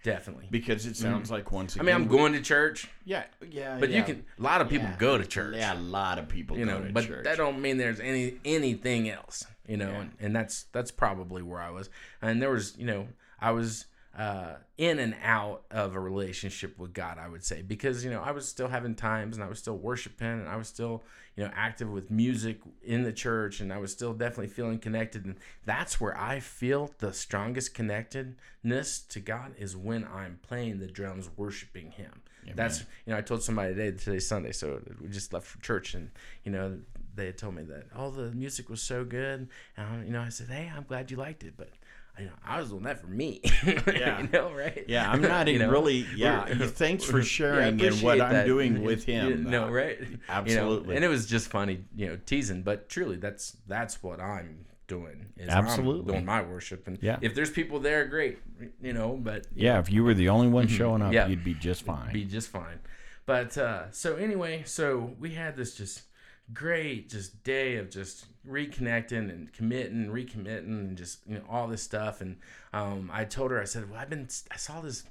[0.02, 0.48] definitely.
[0.50, 3.76] Because it sounds like once Again, I mean, I'm going to church, Yeah, yeah.
[3.78, 4.24] but yeah, you can.
[4.38, 4.96] A lot of people yeah.
[4.98, 7.24] go to church, Yeah, a lot of people you go know, to but church.
[7.24, 10.00] that don't mean there's any anything else, you know, Yeah.
[10.00, 11.88] and, and that's that's probably where I was.
[12.20, 13.08] And there was, you know,
[13.40, 18.04] I was uh, in and out of a relationship with God, I would say, because
[18.04, 20.68] you know I was still having times and I was still worshiping and I was
[20.68, 21.02] still
[21.36, 25.24] you know active with music in the church and I was still definitely feeling connected
[25.24, 30.86] and that's where I feel the strongest connectedness to God is when I'm playing the
[30.86, 32.22] drums worshiping him.
[32.56, 35.94] That's you know I told somebody today today's Sunday so we just left for church
[35.94, 36.10] and
[36.44, 36.78] you know
[37.14, 40.28] they had told me that all the music was so good and you know I
[40.30, 41.70] said hey I'm glad you liked it but
[42.18, 44.20] you know I was doing that for me Yeah.
[44.20, 45.70] you know right Yeah, I'm not You know?
[45.70, 46.06] really.
[46.14, 49.44] Yeah, thanks for Yeah, sharing and what appreciate I'm doing with him.
[49.44, 49.98] Yeah, no, right?
[50.00, 50.96] You know, Absolutely.
[50.96, 52.62] and it was just funny, you know, teasing.
[52.62, 55.26] But truly, that's that's what I'm doing.
[55.38, 56.00] Is Absolutely.
[56.00, 57.18] I'm doing my worship, and Yeah.
[57.22, 58.38] if there's people there, great,
[58.82, 59.16] you know.
[59.20, 61.14] But yeah, if you were the only one showing up, Mm-hmm.
[61.14, 61.26] Yeah.
[61.28, 62.12] you'd be just fine.
[62.12, 62.78] be just fine.
[63.24, 66.02] But uh, so anyway, so we had this just
[66.52, 71.82] great just day of just reconnecting and committing, recommitting, and just you know all this
[71.82, 72.20] stuff.
[72.20, 72.36] And
[72.72, 75.04] um, I told her, I said, well, I've been, I saw this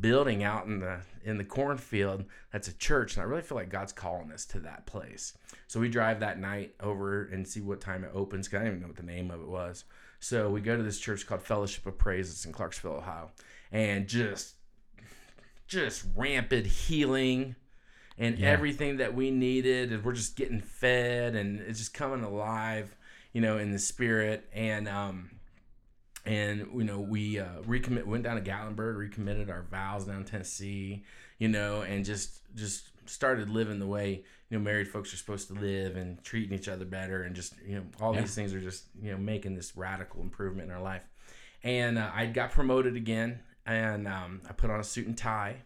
[0.00, 3.70] building out in the in the cornfield that's a church and i really feel like
[3.70, 5.32] god's calling us to that place.
[5.66, 8.74] So we drive that night over and see what time it opens 'cause i didn't
[8.74, 9.84] even know what the name of it was.
[10.20, 12.30] So we go to this church called fellowship of praise.
[12.30, 13.30] It's in clarksville ohio.
[13.72, 14.56] And just
[15.66, 17.56] just rampant healing
[18.18, 18.48] and Yeah.
[18.48, 22.94] everything that we needed and we're just getting fed and it's just coming alive
[23.32, 25.30] you know in the spirit and um
[26.24, 30.24] and you know we uh recommit went down to gatlinburg recommitted our vows down in
[30.24, 31.04] tennessee
[31.38, 35.48] you know and just just started living the way you know married folks are supposed
[35.48, 38.20] to live and treating each other better and just you know all Yeah.
[38.22, 41.02] these things are just you know making this radical improvement in our life
[41.62, 45.56] and uh, i got promoted again and um, i put on a suit and tie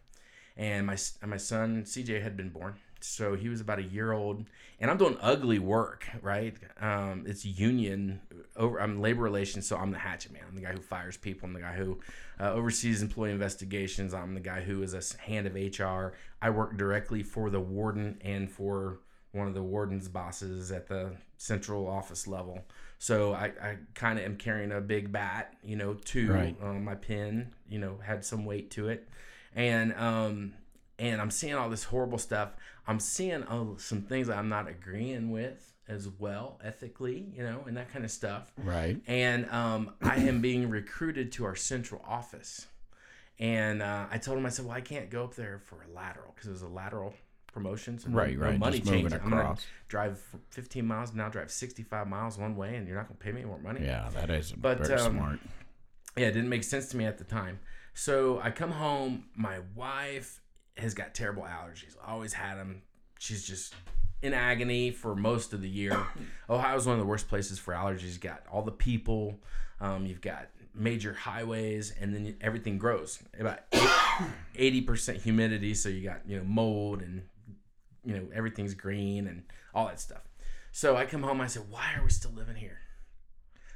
[0.57, 4.13] and my and my son CJ had been born, so he was about a year
[4.13, 4.45] old,
[4.81, 6.57] and I'm doing ugly work, right?
[6.81, 8.21] Um, it's union
[8.57, 8.79] over.
[8.81, 10.43] I'm labor relations, so I'm the hatchet man.
[10.49, 11.47] I'm the guy who fires people.
[11.47, 11.99] I'm the guy who
[12.41, 14.15] uh, oversees employee investigations.
[14.15, 16.15] I'm the guy who is a hand of HR.
[16.41, 19.01] I work directly for the warden and for
[19.33, 22.61] one of the warden's bosses at the central office level.
[22.99, 26.57] So I, I kind of am carrying a big bat, you know, to Right.
[26.63, 29.09] um, my pen, you know, had some weight to it.
[29.55, 30.55] And, um,
[30.99, 32.51] and I'm seeing all this horrible stuff.
[32.87, 37.65] I'm seeing oh, some things that I'm not agreeing with as well, ethically, you know,
[37.67, 38.53] and that kind of stuff.
[38.57, 39.01] Right.
[39.07, 42.67] And um, I am being recruited to our central office.
[43.39, 45.95] And uh, I told him, I said, well, I can't go up there for a
[45.95, 47.15] lateral because it was a lateral
[47.53, 47.99] promotion.
[47.99, 49.23] So no- Right, no right, money just moving change.
[49.23, 49.57] I'm gonna
[49.89, 53.33] drive 15 miles now, drive 65 miles one way, and you're not going to pay
[53.33, 53.85] me any more money.
[53.85, 55.39] Yeah, that is But, very um, smart.
[56.17, 57.59] Yeah, it didn't make sense to me at the time.
[57.95, 59.25] So I come home.
[59.35, 60.41] My wife
[60.77, 61.97] has got terrible allergies.
[62.07, 62.83] Always had them.
[63.19, 63.75] She's just
[64.23, 66.07] in agony for most of the year.
[66.51, 68.15] Ohio's one of the worst places for allergies.
[68.15, 69.41] You got all the people.
[69.81, 73.19] Um, you've got major highways, and then everything grows.
[73.39, 73.61] About
[74.57, 77.23] eighty percent humidity, so you got you know mold and
[78.05, 79.43] you know everything's green and
[79.75, 80.23] all that stuff.
[80.71, 81.41] So I come home.
[81.41, 82.79] I said, "Why are we still living here?"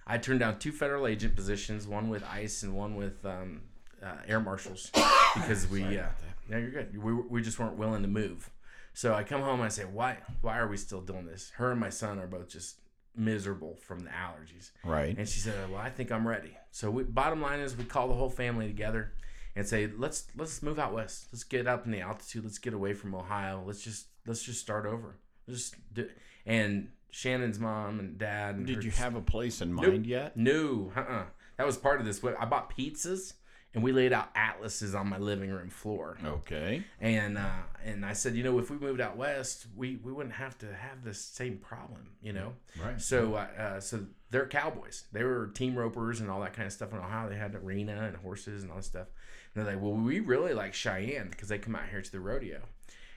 [0.06, 3.62] I turned down two federal agent positions, one with ICE and one with um,
[4.02, 4.90] uh, air marshals,
[5.34, 5.98] because we.
[5.98, 6.06] Uh,
[6.48, 7.02] no, you're good.
[7.02, 8.50] We, we just weren't willing to move.
[8.94, 11.52] So I come home and I say, why why are we still doing this?
[11.56, 12.76] Her and my son are both just
[13.14, 14.70] miserable from the allergies.
[14.84, 15.16] Right.
[15.16, 16.56] And she said, well, I think I'm ready.
[16.70, 19.12] So we, bottom line is we call the whole family together
[19.54, 21.26] and say, let's let's move out west.
[21.32, 22.44] Let's get up in the altitude.
[22.44, 23.62] Let's get away from Ohio.
[23.66, 25.16] Let's just let's just start over.
[25.48, 26.08] Just do.
[26.46, 28.56] And Shannon's mom and dad.
[28.56, 30.36] And Did her you have a place in mind yet?
[30.36, 31.24] no, uh-uh.
[31.56, 32.22] That was part of this.
[32.38, 33.34] I bought pizzas
[33.76, 36.16] and we laid out atlases on my living room floor.
[36.24, 36.82] Okay.
[37.00, 37.50] And uh,
[37.84, 40.66] and I said, you know, if we moved out west, we, we wouldn't have to
[40.74, 42.54] have this same problem, you know.
[42.82, 43.00] Right.
[43.00, 45.04] So uh, uh, so they're cowboys.
[45.12, 47.28] They were team ropers and all that kind of stuff in Ohio.
[47.28, 49.06] They had arena and horses and all this stuff.
[49.54, 52.18] And they're like, well, we really like Cheyenne because they come out here to the
[52.20, 52.62] rodeo.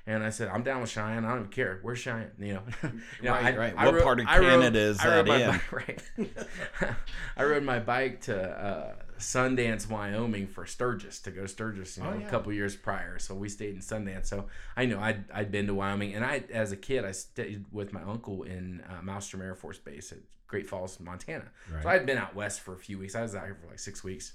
[0.07, 1.23] And I said, I'm down with Cheyenne.
[1.23, 1.79] I don't even care.
[1.83, 2.31] Where's Cheyenne?
[2.39, 2.89] You know, You
[3.23, 3.73] know, Right, I- right.
[3.77, 5.49] I What rode- part of I rode- Canada is I rode that my in?
[5.49, 5.71] bike-
[6.81, 6.93] right.
[7.37, 12.10] I rode my bike to uh, Sundance, Wyoming for Sturgis to go Sturgis, you know,
[12.12, 12.27] Oh, yeah.
[12.27, 13.19] a couple years prior.
[13.19, 14.25] So we stayed in Sundance.
[14.27, 17.65] So I know I'd, I'd been to Wyoming, and I, as a kid, I stayed
[17.71, 21.45] with my uncle in uh, Malmstrom Air Force Base at Great Falls, Montana.
[21.84, 23.13] So I'd been out west for a few weeks.
[23.15, 24.34] I was out here for like six weeks.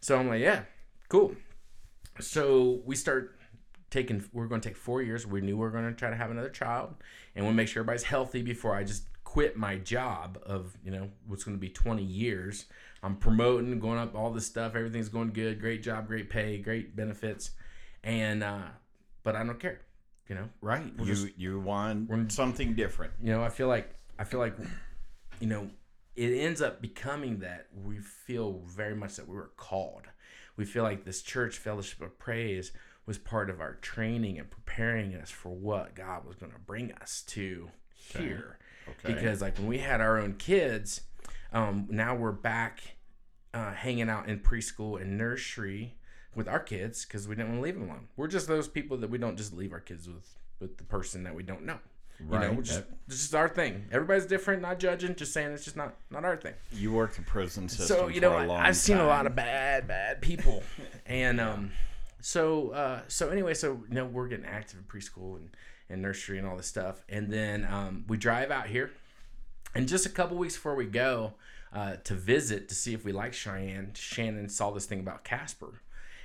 [0.00, 0.62] So I'm like, yeah,
[1.08, 1.34] cool.
[2.20, 3.38] So we start
[3.90, 4.22] taking.
[4.32, 5.26] We're going to take four years.
[5.26, 6.94] We knew we were going to try to have another child,
[7.34, 11.08] and we'll make sure everybody's healthy before I just quit my job of you know
[11.26, 12.66] what's going to be 20 years.
[13.02, 14.74] I'm promoting, going up all this stuff.
[14.74, 15.60] Everything's going good.
[15.60, 17.52] Great job, great pay, great benefits,
[18.04, 18.68] and uh,
[19.22, 19.80] but I don't care.
[20.28, 20.92] You know, Right.
[20.96, 23.12] We'll you just- you want we're- something different.
[23.22, 24.54] you know, I feel like I feel like
[25.40, 25.70] you know,
[26.14, 30.02] it ends up becoming that we feel very much that we were called.
[30.56, 32.72] We feel like this church fellowship of praise
[33.06, 36.92] was part of our training and preparing us for what God was going to bring
[36.92, 38.58] us to here.
[38.88, 39.14] Okay.
[39.14, 41.00] Because like when we had our own kids,
[41.52, 42.80] um, now we're back
[43.54, 45.94] uh, hanging out in preschool and nursery
[46.34, 48.08] with our kids because we didn't want to leave them alone.
[48.16, 51.24] We're just those people that we don't just leave our kids with with the person
[51.24, 51.78] that we don't know.
[52.20, 53.86] You know, Right, just, that- it's just our thing.
[53.90, 56.52] Everybody's different, not judging, just saying it's just not not our thing.
[56.72, 59.26] You worked in prison system So you know, for a I- I've seen a lot
[59.26, 60.62] of bad, bad people,
[61.06, 61.72] and um,
[62.20, 65.48] so uh, so anyway, so you know, we're getting active in preschool and,
[65.88, 68.90] and nursery and all this stuff, and then um, we drive out here,
[69.74, 71.34] and just a couple weeks before we go
[71.72, 75.82] uh, to visit to see if we like Cheyenne, Shannon saw this thing about Casper.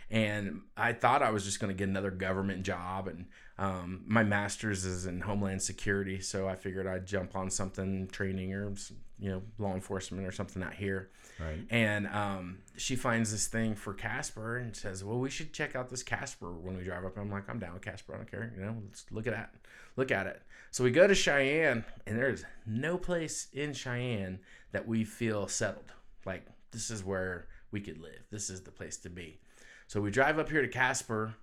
[0.10, 3.25] And I thought I was just going to get another government job, and
[3.58, 8.53] um, my master's is in Homeland Security, so I figured I'd jump on something training
[8.53, 8.71] or
[9.19, 11.10] you know law enforcement or something out here.
[11.39, 11.65] Right.
[11.69, 15.89] And um, she finds this thing for Casper and says, "Well, we should check out
[15.89, 18.13] this Casper when we drive up." I'm like, "I'm down with Casper.
[18.13, 18.54] I don't care.
[18.56, 19.54] You know, let's look at that.
[19.95, 24.39] Look at it." So we go to Cheyenne, and there's no place in Cheyenne
[24.71, 25.91] that we feel settled.
[26.25, 28.25] Like this is where we could live.
[28.32, 29.39] This is the place to be.
[29.88, 31.36] So we drive up here to Casper,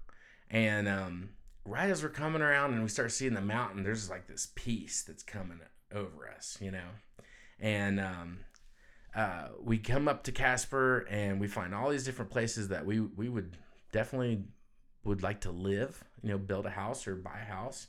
[0.51, 1.31] and um,
[1.65, 5.03] right as we're coming around and we start seeing the mountain, there's like this peace
[5.03, 5.61] that's coming
[5.95, 6.89] over us, you know,
[7.63, 8.41] and um,
[9.17, 13.01] uh, we come up to Casper and we find all these different places that we
[13.01, 13.57] we would
[13.93, 14.43] definitely
[15.05, 17.87] would like to live, you know, build a house or buy a house.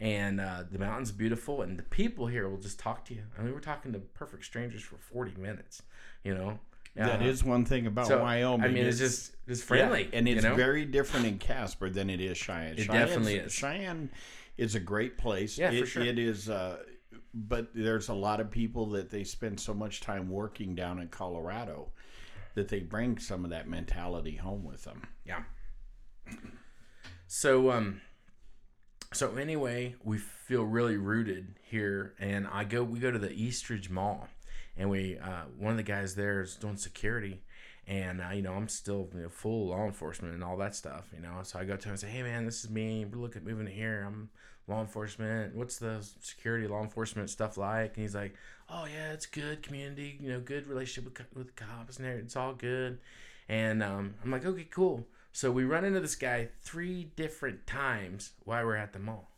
[0.00, 3.22] And uh, the mountain's beautiful, and the people here will just talk to you.
[3.38, 5.82] I mean, we're talking to perfect strangers for forty minutes,
[6.24, 6.58] you know.
[6.96, 8.64] That Uh, is one thing about so, Wyoming.
[8.64, 10.56] I mean, it's is- just it's friendly, Yeah, and it's you know?
[10.56, 12.72] very different in Casper than it is Cheyenne.
[12.76, 13.52] It Cheyenne's- definitely is.
[13.52, 14.10] Cheyenne
[14.56, 15.56] it's a great place.
[15.58, 16.02] Yeah, it, for sure.
[16.02, 16.82] It is, uh,
[17.32, 21.08] but there's a lot of people that they spend so much time working down in
[21.08, 21.90] Colorado
[22.54, 25.02] that they bring some of that mentality home with them.
[25.24, 25.42] Yeah.
[27.26, 28.00] So um
[29.12, 33.90] so anyway, we feel really rooted here and I go we go to the Eastridge
[33.90, 34.28] Mall
[34.76, 37.42] and we uh one of the guys there is doing security
[37.86, 41.04] and uh, you know I'm still you know, full law enforcement and all that stuff,
[41.14, 41.40] you know.
[41.42, 43.04] So I go to him and say, "Hey man, this is me.
[43.04, 44.04] We're looking at moving here.
[44.06, 44.30] I'm
[44.66, 45.54] law enforcement.
[45.54, 48.34] What's the security law enforcement stuff like?" And he's like,
[48.68, 50.18] "Oh yeah, it's good community.
[50.20, 52.06] You know, good relationship with with cops and.
[52.06, 52.98] It's all good."
[53.48, 58.32] And um, I'm like, "Okay, cool." So we run into this guy three different times
[58.44, 59.30] while we're at the mall,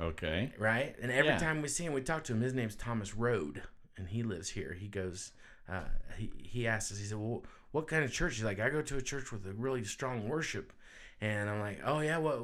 [0.00, 0.52] Okay.
[0.58, 0.94] right?
[1.00, 1.38] And every Yeah.
[1.38, 2.40] time we see him, we talk to him.
[2.40, 3.62] His name's Thomas road
[3.96, 4.74] and he lives here.
[4.78, 5.32] He goes,
[5.68, 5.84] uh,
[6.16, 6.98] he he asked us.
[6.98, 9.46] He said, "Well, what kind of church?" He's like, "I go to a church with
[9.46, 10.72] a really strong worship."
[11.20, 12.40] And I'm like, "Oh yeah, what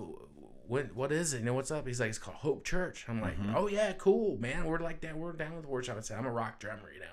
[0.68, 1.38] what what is it?
[1.38, 4.38] You know what's up?" He's like, "It's called Hope Church." I'm like, "Oh yeah, cool,
[4.38, 4.64] man.
[4.66, 5.16] We're like that.
[5.16, 7.06] We're down with the worship." I said, "I'm a rock drummer, you know."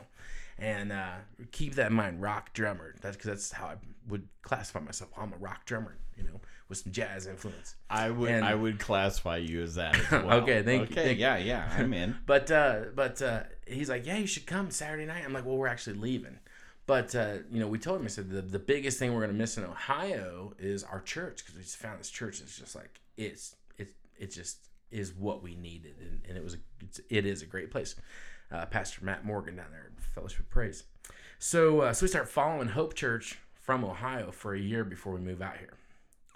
[0.57, 1.15] And uh,
[1.51, 2.95] keep that in mind, rock drummer.
[3.01, 3.75] That's because that's how I
[4.07, 5.11] would classify myself.
[5.17, 6.39] I'm a rock drummer, you know,
[6.69, 7.75] with some jazz influence.
[7.89, 9.95] I would And- I would classify you as that.
[9.99, 10.31] As well.
[10.43, 12.15] Okay, thank you, okay, thank yeah, yeah, I'm in.
[12.25, 15.23] But uh, but uh, he's like, yeah, you should come Saturday night.
[15.25, 16.39] I'm like, well, we're actually leaving.
[16.87, 18.05] But uh, you know, we told him.
[18.05, 21.55] I said the, the biggest thing we're gonna miss in Ohio is our church because
[21.55, 25.55] we just found this church is just like it's it it just is what we
[25.55, 27.95] needed, and, and it was a it's, it is a great place.
[28.51, 30.83] Uh, Pastor Matt Morgan down there at Fellowship Praise.
[31.39, 35.19] So uh, so we start following Hope Church from Ohio for a year before we
[35.19, 35.73] move out here.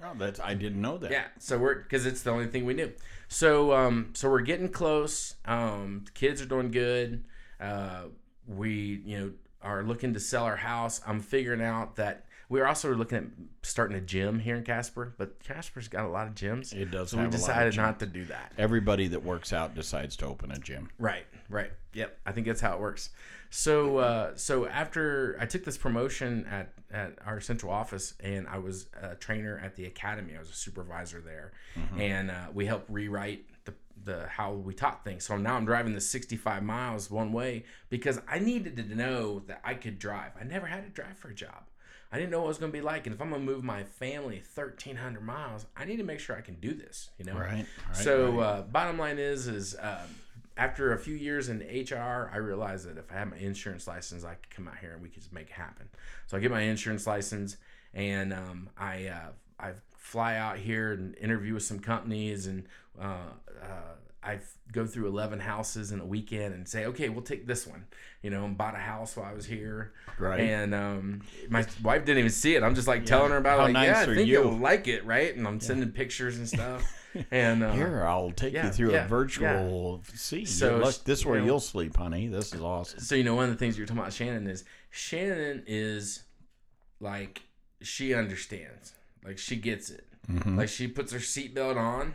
[0.03, 1.11] Oh, that's I didn't know that.
[1.11, 2.91] Yeah, so we're because it's the only thing we knew.
[3.27, 5.35] So um, so we're getting close.
[5.45, 7.25] Um, the kids are doing good.
[7.59, 8.05] Uh,
[8.47, 11.01] we you know are looking to sell our house.
[11.05, 13.23] I'm figuring out that we're also looking at
[13.61, 16.73] starting a gym here in Casper, but Casper's got a lot of gyms.
[16.73, 18.53] It does So we a lot of decided not to do that.
[18.57, 20.89] Everybody that works out decides to open a gym.
[20.97, 21.71] Right, right.
[21.93, 22.17] Yep.
[22.25, 23.11] I think that's how it works.
[23.51, 28.57] So, uh, so after I took this promotion at, at our central office, and I
[28.57, 30.35] was a trainer at the academy.
[30.35, 31.51] I was a supervisor there,
[31.97, 33.73] and uh, we helped rewrite the
[34.05, 35.25] the how we taught things.
[35.25, 39.61] So now I'm driving the 65 miles one way because I needed to know that
[39.63, 40.31] I could drive.
[40.39, 41.63] I never had to drive for a job.
[42.11, 43.51] I didn't know what it was going to be like, and if I'm going to
[43.51, 47.11] move my family 1,300 miles, I need to make sure I can do this.
[47.19, 47.65] You know, Right.
[47.87, 48.43] right so right.
[48.43, 50.15] Uh, bottom line is, is um,
[50.57, 54.23] after a few years in HR, I realized that if I had my insurance license,
[54.23, 55.87] I could come out here and we could just make it happen.
[56.27, 57.57] So I get my insurance license,
[57.93, 62.65] and um, I uh, I fly out here and interview with some companies, and
[62.99, 63.95] uh, uh,
[64.29, 64.39] I
[64.71, 67.85] go through eleven houses in a weekend and say, okay, we'll take this one.
[68.21, 70.41] You know, and bought a house while I was here, Right.
[70.41, 72.63] And um, my wife didn't even see it.
[72.63, 74.41] I'm just like telling her about, How it, like, nice yeah, I think you?
[74.43, 75.33] you'll like it, right?
[75.35, 76.83] And I'm sending pictures and stuff.
[77.31, 80.47] And uh, Here, I'll take yeah, you through yeah, a virtual seat.
[80.47, 82.27] So, Look, this is where you know- you'll sleep, honey.
[82.27, 82.99] This is awesome.
[82.99, 86.21] so you know one of the things you're talking about Shannon is Shannon is
[86.99, 87.41] like
[87.81, 88.93] she understands.
[89.25, 90.05] Like she gets it.
[90.31, 90.55] Mhm.
[90.55, 92.13] Like she puts her seatbelt on.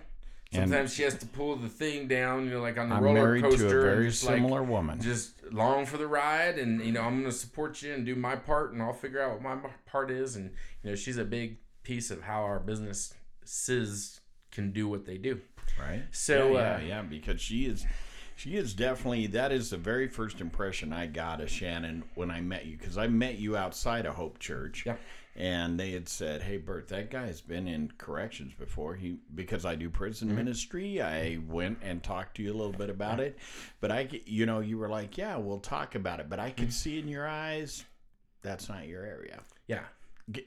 [0.55, 3.03] And- Sometimes she has to pull the thing down, you know, like on the I'm
[3.03, 3.69] roller married coaster.
[3.69, 5.01] to a very just like woman.
[5.01, 8.15] just long for the ride and you know i'm going to support you and do
[8.17, 10.51] my part and i'll figure out what my part is and
[10.83, 15.41] you know she's a big piece of how our businesses can do what they do
[15.81, 16.03] right?
[16.13, 17.85] So, yeah, uh, yeah, yeah, because she is,
[18.37, 22.41] she is definitely that is the very first impression I got of Shannon when I
[22.41, 24.85] met you because I met you outside of Hope Church.
[24.87, 24.97] Yeah.
[25.37, 28.95] And they had said, "Hey, Bert, that guy's been in corrections before.
[28.95, 30.37] He because I do prison Mm-hmm.
[30.37, 31.03] ministry.
[31.03, 33.37] I went and talked to you a little bit about it,
[33.81, 36.29] but I, you know, you were like, yeah, we'll talk about it.
[36.31, 36.61] But I Mm-hmm.
[36.63, 37.85] could see in your eyes,
[38.43, 39.85] that's not your area, yeah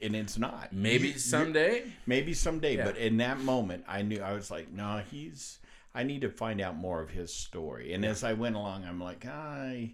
[0.02, 0.72] and it's not.
[0.72, 2.86] maybe You- you- someday Maybe someday, Yeah.
[2.86, 5.60] but in that moment, I knew I was like, no, he's.
[5.94, 7.92] I need to find out more of his story.
[7.92, 9.92] And as I went along, I'm like, I,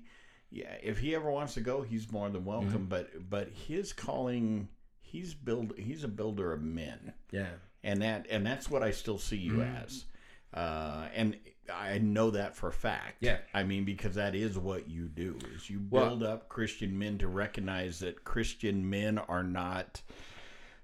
[0.51, 2.71] yeah, if he ever wants to go, he's more than welcome.
[2.71, 2.85] Mm-hmm.
[2.87, 4.69] But but his calling,
[5.15, 7.47] he's build, he's a builder of men, yeah
[7.83, 9.77] and that and that's what I still see you Mm-hmm.
[9.85, 10.05] as.
[10.53, 11.37] Uh, and
[11.75, 13.17] I know that for a fact.
[13.21, 13.39] Yeah.
[13.53, 17.19] I mean, because that is what you do is you Well- build up Christian men
[17.19, 20.01] to recognize that Christian men are not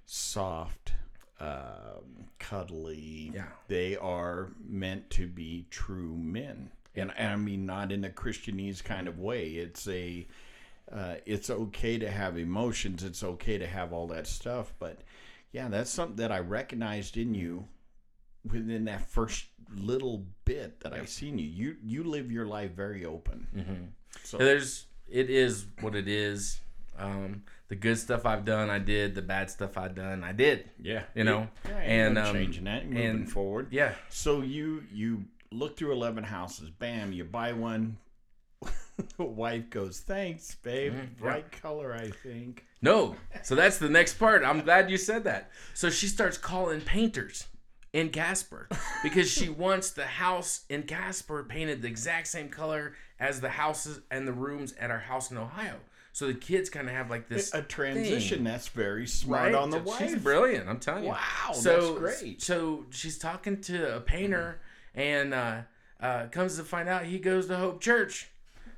[0.06, 0.92] soft,
[1.38, 3.32] um, cuddly.
[3.34, 3.46] Yeah.
[3.68, 6.70] They are meant to be true men.
[6.94, 9.50] And, and I mean, not in a Christianese kind of way.
[9.50, 10.26] It's a,
[10.92, 13.02] uh, it's okay to have emotions.
[13.04, 14.72] It's okay to have all that stuff.
[14.78, 14.98] But
[15.52, 17.66] yeah, that's something that I recognized in you
[18.50, 21.46] within that first little bit that I seen you.
[21.46, 23.46] You you live your life very open.
[23.56, 23.84] mm-hmm.
[24.24, 26.60] So there's it is what it is
[26.98, 29.14] Um, the good stuff I've done, I did.
[29.14, 30.68] The bad stuff I've done, I did.
[30.82, 33.68] Yeah, You know, yeah, and, um, changing that, and moving and- forward.
[33.70, 33.94] Yeah.
[34.08, 37.96] So you you look through eleven houses, bam, you buy one.
[39.18, 40.94] Wife goes, thanks, babe.
[41.18, 42.66] Bright color, I think.
[42.82, 43.16] No.
[43.42, 44.44] So that's the next part.
[44.44, 45.50] I'm glad you said that.
[45.74, 47.46] So she starts calling painters
[47.92, 48.68] in Casper
[49.02, 54.00] because she wants the house in Casper painted the exact same color as the houses
[54.10, 55.76] and the rooms at our house in Ohio.
[56.12, 59.54] So the kids kind of have like this A transition thing, that's very smart right?
[59.54, 60.22] on the She's wife.
[60.22, 60.68] brilliant.
[60.68, 61.10] I'm telling you.
[61.10, 62.42] Wow, so that's great.
[62.42, 64.60] So she's talking to a painter,
[64.94, 65.60] and uh,
[66.00, 68.30] uh, comes to find out he goes to Hope Church.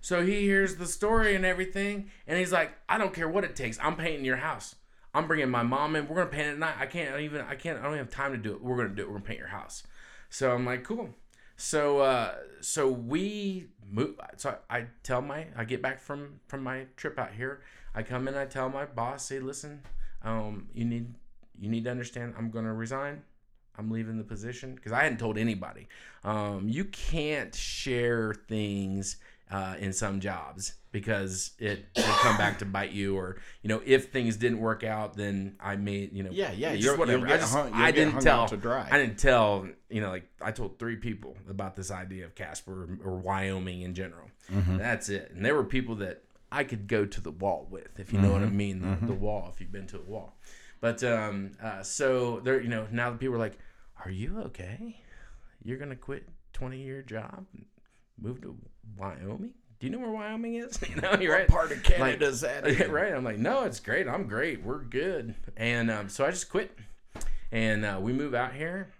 [0.02, 3.56] So he hears the story and everything, and he's like, "I don't care what it
[3.56, 3.78] takes.
[3.80, 4.74] I'm painting your house.
[5.14, 6.08] I'm bringing my mom in.
[6.08, 6.74] We're gonna paint it tonight.
[6.78, 7.40] I can't even.
[7.42, 7.78] I can't.
[7.78, 8.62] I don't have time to do it.
[8.62, 9.08] We're gonna do it.
[9.08, 9.84] We're gonna paint your house."
[10.28, 11.10] So I'm like, "Cool."
[11.56, 14.16] So uh, so we move.
[14.36, 17.62] So I, tell my I get back from from my trip out here.
[17.94, 18.34] I come in.
[18.34, 19.82] I tell my boss, "Say, listen,
[20.22, 21.14] um, you need
[21.60, 22.34] you need to understand.
[22.36, 23.22] I'm gonna resign.
[23.78, 25.88] I'm leaving the position because I hadn't told anybody.
[26.24, 29.16] Um, you can't share things
[29.52, 33.80] uh, in some jobs because it will come back to bite you, or you know,
[33.84, 37.26] if things didn't work out, then I may, you know, Yeah, yeah, you're- whatever.
[37.26, 38.88] I just hung- I didn't tell to dry.
[38.90, 42.98] I didn't tell you know, like I told three people about this idea of Casper
[43.04, 44.28] or Wyoming in general.
[44.50, 44.76] Mm-hmm.
[44.78, 48.12] That's it, and there were people that I could go to the wall with, if
[48.12, 48.56] you know what I Mm-hmm.
[48.56, 49.48] mean, the, the wall.
[49.52, 50.36] If you've been to a wall,
[50.80, 53.58] but um, uh, so there, you know, now the people are like,
[54.04, 55.00] "Are you okay?
[55.64, 57.64] You're gonna quit twenty year job, and
[58.20, 58.56] move to
[58.96, 59.52] Wyoming?
[59.82, 60.78] Do you know where Wyoming is?
[60.88, 61.48] you know, you're right.
[61.48, 62.64] Part of Canada's that?
[62.78, 63.12] Yeah, right.
[63.12, 64.06] I'm like, no, it's great.
[64.06, 64.62] I'm great.
[64.62, 65.34] We're good.
[65.56, 66.78] And um, so I just quit,
[67.50, 68.92] and uh, we move out here,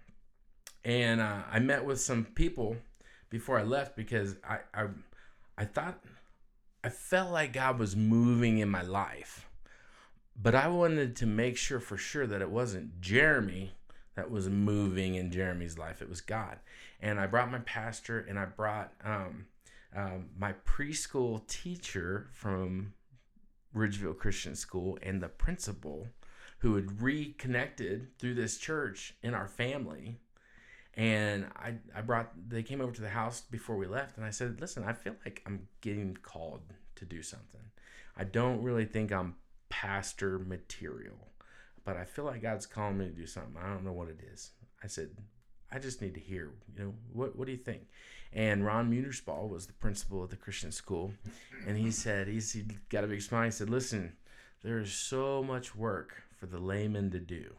[0.83, 2.75] and uh, I met with some people
[3.29, 4.87] before I left because I, I
[5.57, 5.99] I thought
[6.83, 9.47] I felt like God was moving in my life,
[10.35, 13.71] but I wanted to make sure for sure that it wasn't Jeremy
[14.15, 16.01] that was moving in Jeremy's life.
[16.01, 16.59] It was God,
[17.01, 19.45] and I brought my pastor and I brought um,
[19.95, 22.93] um, my preschool teacher from
[23.75, 26.07] Ridgeville Christian School and the principal
[26.59, 30.17] who had reconnected through this church in our family.
[30.95, 34.29] And I, I brought, they came over to the house before we left, and I
[34.29, 36.61] said, Listen, I feel like I'm getting called
[36.95, 37.61] to do something.
[38.15, 39.35] I don't really think I'm
[39.69, 41.31] pastor material,
[41.83, 43.57] but I feel like God's calling me to do something.
[43.61, 44.51] I don't know what it is.
[44.83, 45.09] I said,
[45.73, 47.87] I just need to hear, you know, what, what do you think?
[48.31, 51.13] And Ron Munerspaw was the principal of the Christian school.
[51.67, 53.45] And he said, he's, he got a big smile.
[53.45, 54.13] He said, listen,
[54.63, 57.53] there is so much work for the layman to do.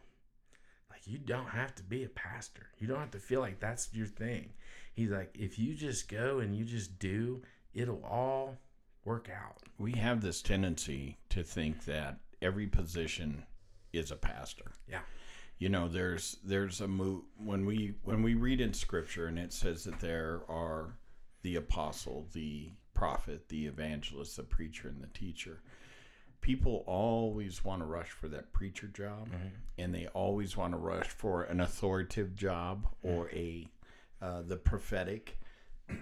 [0.90, 2.68] Like, you don't have to be a pastor.
[2.78, 4.50] You don't have to feel like that's your thing.
[4.94, 7.42] He's like, if you just go and you just do,
[7.72, 8.56] it'll all
[9.04, 9.58] work out.
[9.78, 13.44] We have this tendency to think that every position
[13.92, 14.72] is a pastor.
[14.88, 15.00] Yeah.
[15.58, 19.52] You know, there's there's a move when we when we read in scripture and it
[19.52, 20.98] says that there are
[21.42, 25.60] the apostle, the prophet, the evangelist, the preacher and the teacher.
[26.40, 29.28] People always want to rush for that preacher job
[29.78, 33.66] and they always want to rush for an authoritative job or a
[34.20, 35.38] uh, the prophetic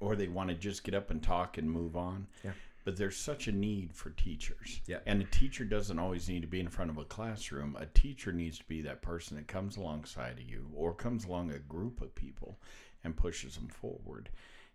[0.00, 2.26] or they want to just get up and talk and move on.
[2.44, 2.52] Yeah.
[2.86, 4.80] But there's such a need for teachers.
[4.86, 4.98] Yeah.
[5.06, 7.76] And a teacher doesn't always need to be in front of a classroom.
[7.80, 11.50] A teacher needs to be that person that comes alongside of you or comes along
[11.50, 12.60] a group of people
[13.02, 14.30] and pushes them forward.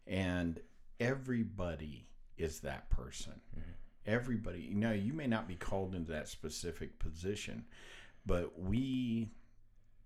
[0.05, 0.59] And
[0.99, 2.05] everybody
[2.37, 3.39] is that person.
[4.05, 4.59] Everybody.
[4.59, 7.63] You know, you may not be called into that specific position,
[8.25, 9.29] but we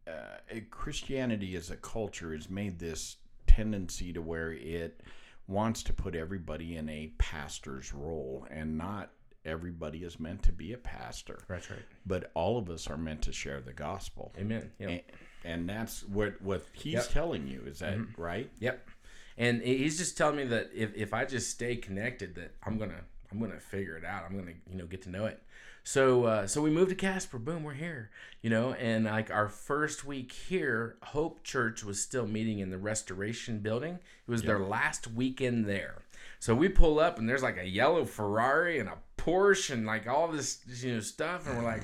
[0.07, 3.15] uh, Christianity as a culture has made this
[3.47, 5.01] tendency to where it
[5.47, 9.11] wants to put everybody in a pastor's role, and not
[9.45, 11.39] everybody is meant to be a pastor.
[11.47, 11.79] That's right.
[12.05, 14.71] But all of us are meant to share the gospel, Amen.
[14.79, 14.89] Yep.
[14.89, 15.01] and,
[15.43, 17.09] and that's what what he's Yep.
[17.09, 17.61] telling you.
[17.65, 18.21] Is that mm-hmm.
[18.21, 18.49] right?
[18.59, 18.89] Yep.
[19.37, 23.01] And he's just telling me that if, if I just stay connected, that I'm gonna
[23.31, 24.23] I'm gonna figure it out.
[24.27, 25.41] I'm gonna you know get to know it.
[25.87, 27.37] So uh, so we moved to Casper.
[27.37, 28.09] Boom, we're here.
[28.41, 32.77] You know, and like our first week here, Hope Church was still meeting in the
[32.79, 33.99] Restoration Building.
[34.27, 36.01] It was their last weekend there.
[36.39, 40.07] So we pull up and there's like a yellow Ferrari and a Porsche and like
[40.07, 41.83] all this you know stuff, and we're like.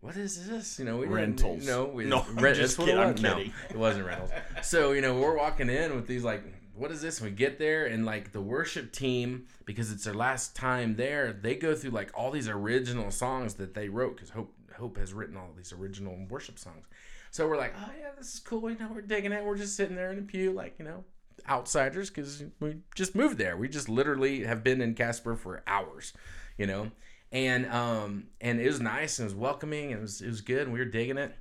[0.00, 0.78] What is this?
[0.78, 1.66] You know, we didn't- Rentals.
[1.66, 3.20] No, we, No, I'm rent- just kidding, it I'm was.
[3.22, 3.52] No, kidding.
[3.68, 4.30] it wasn't rentals.
[4.62, 6.44] So you know, we're walking in with these like,
[6.78, 7.20] what is this?
[7.20, 11.32] And we get there, and like the worship team, because it's their last time there,
[11.32, 15.12] they go through like all these original songs that they wrote, because Hope Hope has
[15.12, 16.86] written all these original worship songs.
[17.30, 18.70] So we're like, oh yeah, this is cool.
[18.70, 19.44] You know, we're digging it.
[19.44, 21.04] We're just sitting there in a pew, like you know,
[21.48, 23.56] outsiders, because we just moved there.
[23.56, 26.12] We just literally have been in Casper for hours,
[26.56, 26.90] you know.
[27.32, 30.40] and um and it was nice and it was welcoming and it was it was
[30.40, 31.34] good and we were digging it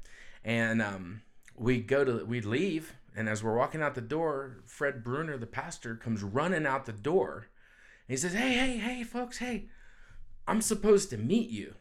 [0.43, 1.21] and um
[1.55, 5.45] we go to we leave and as we're walking out the door fred bruner the
[5.47, 7.47] pastor comes running out the door.
[8.07, 9.68] And he says hey hey hey folks hey
[10.47, 11.74] i'm supposed to meet you.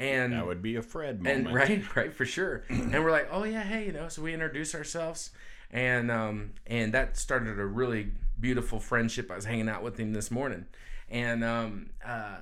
[0.00, 1.46] And That would be a Fred moment.
[1.48, 2.64] and right right for sure.
[2.68, 5.30] And we're like oh yeah hey you know so we introduce ourselves.
[5.70, 9.30] And um and that started a really beautiful friendship.
[9.30, 10.66] I was hanging out with him this morning.
[11.08, 12.38] And um uh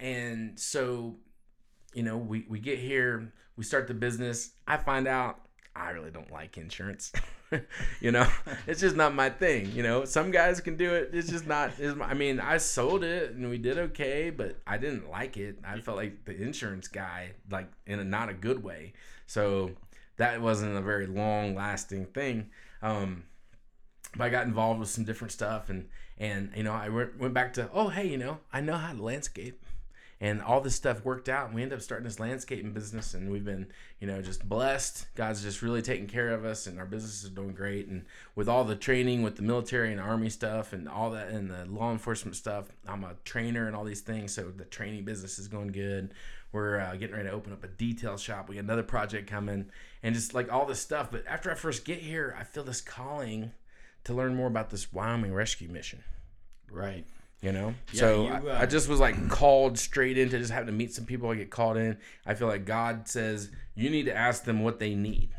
[0.00, 1.16] and so
[1.94, 4.50] you know we we get here we start the business.
[4.66, 5.40] I find out
[5.74, 7.12] i really don't like insurance
[8.00, 8.26] you know
[8.66, 10.04] it's just not my thing you know?
[10.04, 13.48] Some guys can do it it's just not is i mean i sold it and
[13.48, 15.58] we did okay but i didn't like it.
[15.64, 18.92] I felt like the insurance guy like in a not a good way.
[19.26, 19.72] So
[20.16, 22.50] that wasn't a very long lasting thing.
[22.82, 23.24] Um
[24.16, 25.88] but I got involved with some different stuff and
[26.18, 28.92] and you know I went, went back to oh hey you know I know how
[28.92, 29.62] to landscape
[30.20, 33.30] and all this stuff worked out and we ended up starting this landscaping business and
[33.30, 33.66] we've been
[34.00, 37.30] you know just blessed God's just really taking care of us and our business is
[37.30, 38.04] doing great and
[38.34, 41.66] with all the training with the military and army stuff and all that and the
[41.66, 45.48] law enforcement stuff I'm a trainer and all these things so the training business is
[45.48, 46.14] going good
[46.52, 49.66] we're uh, getting ready to open up a detail shop we got another project coming
[50.02, 52.80] and just like all this stuff but after I first get here I feel this
[52.80, 53.52] calling
[54.06, 56.04] to learn more about this Wyoming rescue mission.
[56.70, 57.04] Right.
[57.42, 60.50] You know, Yeah, so you, I, uh, I just was like called straight into just
[60.50, 61.30] having to meet some people.
[61.30, 61.98] I get called in.
[62.24, 65.30] I feel like God says you need to ask them what they need.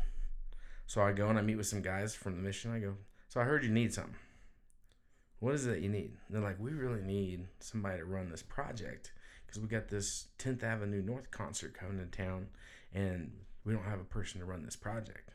[0.86, 2.72] So I go and I meet with some guys from the mission.
[2.72, 2.94] I go,
[3.28, 4.14] so I heard you need something.
[5.40, 6.12] What is it that you need?
[6.26, 9.12] And they're like, we really need somebody to run this project
[9.46, 12.48] because we got this 10th Avenue North concert coming to town,
[12.92, 13.32] and
[13.64, 15.30] we don't have a person to run this project.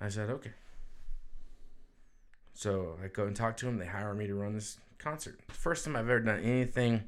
[0.00, 0.52] I said, okay.
[2.54, 3.78] So I go and talk to them.
[3.78, 5.40] They hire me to run this concert.
[5.48, 7.04] First time I've ever done anything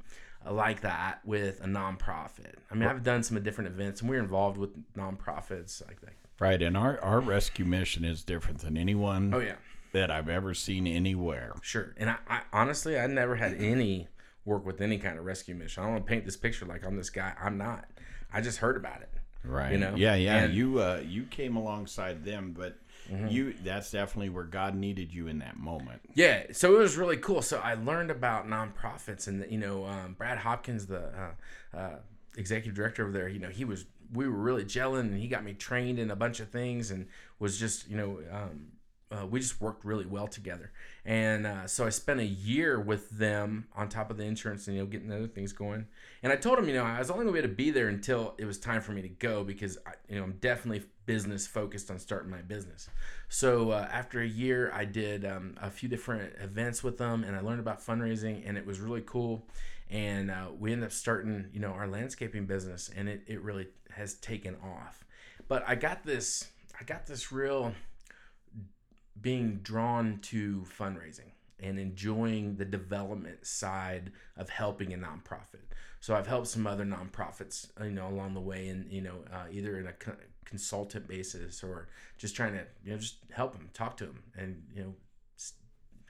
[0.49, 2.55] like that with a nonprofit.
[2.71, 6.15] I mean, I've done some different events, and we're involved with nonprofits like that.
[6.41, 6.61] Right.
[6.61, 9.55] And our, our rescue mission is different than anyone Oh yeah,
[9.93, 11.55] that I've ever seen anywhere.
[11.63, 11.95] sure.
[11.97, 14.09] And I, I honestly, I never had any
[14.45, 15.83] work with any kind of rescue mission.
[15.83, 17.33] I don't want to paint this picture like I'm this guy.
[17.41, 17.85] I'm not.
[18.33, 19.11] I just heard about it.
[19.45, 19.71] Right.
[19.73, 19.95] You know?
[19.95, 20.39] Yeah, yeah.
[20.45, 22.77] And- you uh you came alongside them, but
[23.11, 26.01] you that's definitely where God needed you in that moment.
[26.15, 27.43] Yeah, so it was really cool.
[27.43, 31.97] So I learned about nonprofits, and you know, um, Brad Hopkins, the uh, uh,
[32.37, 35.45] executive director over there, you know, he was we were really gelling, and he got
[35.45, 37.07] me trained in a bunch of things, and
[37.39, 38.19] was just you know.
[38.31, 38.73] Um,
[39.11, 40.73] uh, we just worked really well together,
[41.05, 44.75] and uh, so I spent a year with them on top of the insurance and
[44.75, 45.87] you know getting other things going.
[46.23, 47.71] And I told him, you know, I was only going to be able to be
[47.71, 50.85] there until it was time for me to go because I, you know I'm definitely
[51.07, 52.89] business focused on starting my business.
[53.29, 57.37] So uh, after a year, I did um, a few different events with them, and
[57.37, 59.47] I learned about fundraising, and it was really cool.
[59.91, 63.69] And uh, we ended up starting, you know, our landscaping business, and it, it really
[63.91, 65.05] has taken off.
[65.49, 66.49] But I got this,
[66.81, 67.75] I got this real
[69.21, 75.63] being drawn to fundraising and enjoying the development side of helping a nonprofit.
[76.03, 79.45] So I've helped some other nonprofits, you know, along the way, and you know, uh,
[79.53, 83.71] either in a co- consultant basis or just trying to, you know, just help them,
[83.73, 84.95] talk to them, and you know,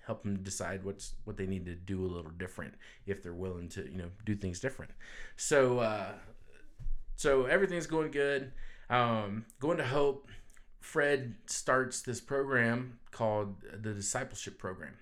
[0.07, 2.73] help them decide what's what they need to do a little different
[3.05, 4.93] if they're willing to, you know, do things different.
[5.37, 6.13] So, uh,
[7.17, 8.51] so everything's going good.
[8.89, 10.27] Um, going to Hope.
[10.81, 14.95] Fred starts this program called the discipleship program.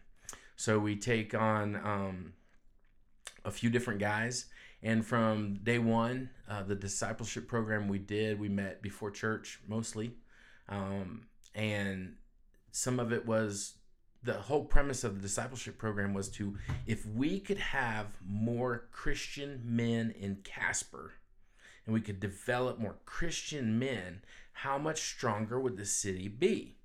[0.56, 2.32] So we take on um,
[3.44, 4.46] a few different guys,
[4.82, 10.14] and from day one, uh, the discipleship program we did, we met before church mostly,
[10.68, 12.14] um, and
[12.72, 13.74] some of it was
[14.22, 16.56] the whole premise of the discipleship program was to
[16.86, 21.12] if we could have more Christian men in Casper
[21.86, 24.20] and we could develop more Christian men,
[24.52, 26.76] how much stronger would the city be?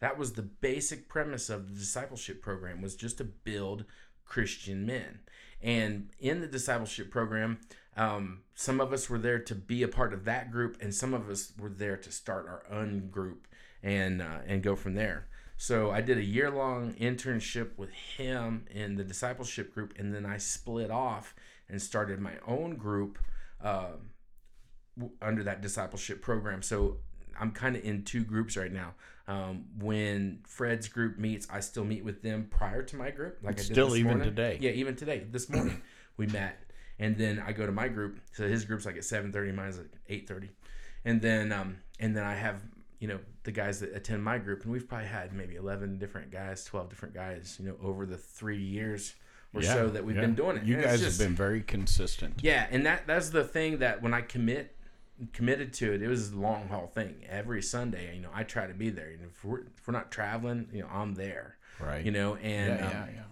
[0.00, 3.84] That was the basic premise of the discipleship program was just to build
[4.24, 5.20] Christian men.
[5.62, 7.58] And in the discipleship program,
[7.96, 11.14] um, some of us were there to be a part of that group, and some
[11.14, 13.48] of us were there to start our own group
[13.82, 15.28] and uh, and go from there.
[15.56, 20.24] So I did a year long internship with him in the discipleship group, and then
[20.24, 21.34] I split off
[21.68, 23.18] and started my own group.
[24.98, 26.62] W- under that discipleship program.
[26.62, 26.98] So
[27.38, 28.94] I'm kind of in two groups right now.
[29.28, 33.56] Um, when Fred's group meets, I still meet with them prior to my group, like
[33.56, 34.24] I did Still this even morning.
[34.34, 34.58] today.
[34.58, 35.82] Yeah, even today, this morning
[36.16, 36.58] we met,
[36.98, 38.20] and then I go to my group.
[38.32, 40.48] So his group's like at 7:30, mine's at 8:30,
[41.04, 42.62] and then um, and then I have
[43.00, 46.30] you know the guys that attend my group, and we've probably had maybe 11 different
[46.30, 49.14] guys, 12 different guys, you know, over the three years
[49.54, 50.22] or so that we've yeah.
[50.22, 50.64] been doing it.
[50.64, 52.40] You And guys just- have been very consistent.
[52.42, 54.74] yeah, and that that's the thing that when I commit
[55.32, 57.24] committed to it, it was a long haul thing.
[57.28, 59.08] Every Sunday, you know, I try to be there.
[59.08, 61.56] And if we're if we're not traveling, you know, I'm there.
[61.80, 62.04] Right.
[62.04, 63.22] You know, and yeah, um, yeah, yeah.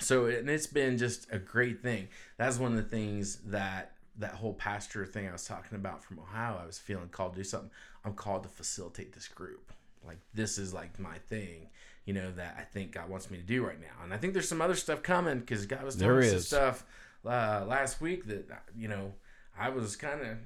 [0.00, 2.08] so and it's been just a great thing.
[2.36, 6.18] That's one of the things that that whole pastor thing I was talking about from
[6.18, 6.58] Ohio.
[6.60, 7.70] I was feeling called to do something.
[8.04, 9.72] I'm called to facilitate this group.
[10.06, 11.68] Like this is like my thing,
[12.04, 14.02] you know, that I think God wants me to do right now.
[14.02, 16.84] And I think there's some other stuff coming because God was doing some stuff
[17.24, 19.12] uh, last week that you know
[19.58, 20.38] I was kind of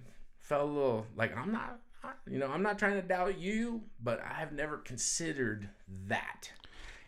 [0.42, 1.78] felt a little like I'm not.
[2.28, 5.68] You know, I'm not trying to doubt you, but I have never considered
[6.08, 6.50] that.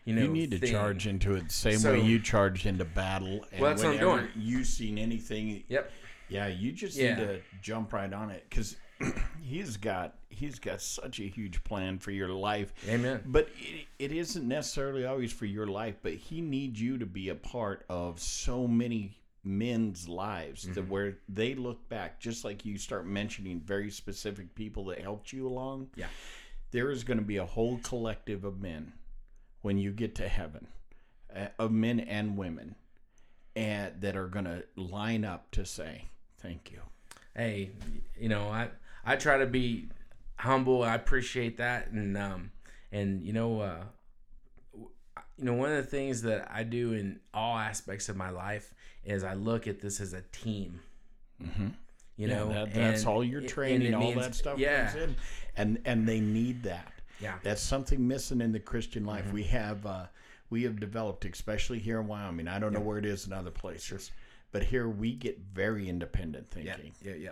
[0.05, 0.71] You know, You need to thing.
[0.71, 3.45] charge into it the same So- way you charged into battle.
[3.51, 4.27] And Well, that's what I'm doing.
[4.35, 5.63] You seen anything?
[5.67, 5.91] Yep.
[6.29, 7.15] Yeah, you just Yeah.
[7.15, 8.77] need to jump right on it because
[9.41, 12.73] he's got he's got such a huge plan for your life.
[12.89, 13.21] Amen.
[13.25, 15.95] But it, it isn't necessarily always for your life.
[16.01, 20.73] But he needs you to be a part of so many men's lives Mm-hmm.
[20.73, 25.31] that where they look back, just like you start mentioning very specific people that helped
[25.33, 25.89] you along.
[25.95, 26.07] Yeah.
[26.71, 28.93] there is going to be a whole collective of men
[29.61, 30.67] when you get to heaven,
[31.35, 32.75] uh, of men and women,
[33.55, 36.05] and that are going to line up to say
[36.39, 36.79] thank you.
[37.35, 37.71] hey,
[38.19, 38.69] you know, I
[39.05, 39.89] I try to be
[40.37, 40.83] humble.
[40.83, 42.51] I appreciate that, and um,
[42.91, 43.83] and you know, uh,
[45.37, 48.73] you know, one of the things that I do in all aspects of my life
[49.03, 50.79] is I look at this as a team.
[51.43, 51.67] Mm-hmm.
[52.17, 55.03] You yeah, know, that, that's and all your training, all means- that stuff Yeah, comes
[55.03, 55.15] in,
[55.57, 56.93] and and they need that.
[57.19, 59.25] yeah, That's something missing in the Christian life.
[59.25, 59.33] Mm-hmm.
[59.33, 60.05] We have uh,
[60.49, 62.47] we have developed, especially here in Wyoming.
[62.47, 64.11] I don't know where it is in other places,
[64.53, 66.93] but here we get very independent yeah, thinking.
[67.03, 67.29] yeah, yeah.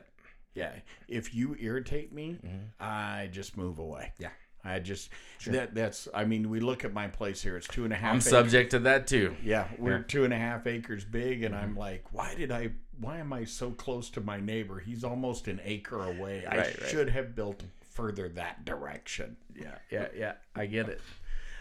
[0.55, 0.71] Yeah.
[1.07, 2.37] If you irritate me,
[2.79, 4.11] I just move away.
[4.15, 4.23] Mm-hmm.
[4.23, 4.29] Yeah.
[4.65, 5.09] I just
[5.47, 8.11] that that's I mean, we look at my place here, it's two and a half
[8.11, 8.29] I'm acres.
[8.29, 9.35] subject to that too.
[9.43, 9.97] Yeah, we're Yeah.
[9.97, 10.07] Mm-hmm.
[10.07, 13.43] two and a half acres big and I'm like, why did I why am I
[13.43, 14.79] so close to my neighbor?
[14.79, 16.45] He's almost an acre away.
[16.45, 16.89] I Right, right.
[16.89, 19.35] should have built further that direction.
[19.55, 20.33] yeah, yeah, yeah.
[20.55, 21.01] I get it.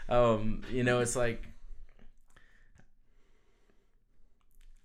[0.09, 1.47] Um, you know, it's like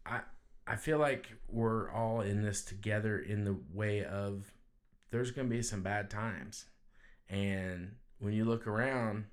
[0.06, 0.22] I
[0.66, 4.52] I feel like we're all in this together in the way of
[5.12, 6.66] there's gonna be some bad times.
[7.30, 9.26] And when you look around,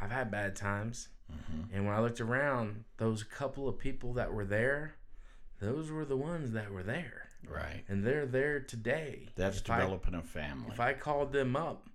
[0.00, 1.08] I've had bad times.
[1.32, 1.74] Mm-hmm.
[1.74, 4.94] And when I looked around, those couple of people that were there,
[5.60, 7.28] those were the ones that were there.
[7.48, 7.84] Right.
[7.88, 9.28] And they're there today.
[9.36, 10.70] That's If developing a family.
[10.72, 11.88] if I called them up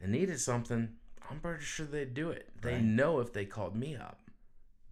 [0.00, 0.88] and needed something,
[1.28, 2.48] I'm pretty sure they'd do it.
[2.60, 2.82] They Right.
[2.84, 4.20] know if they called me up,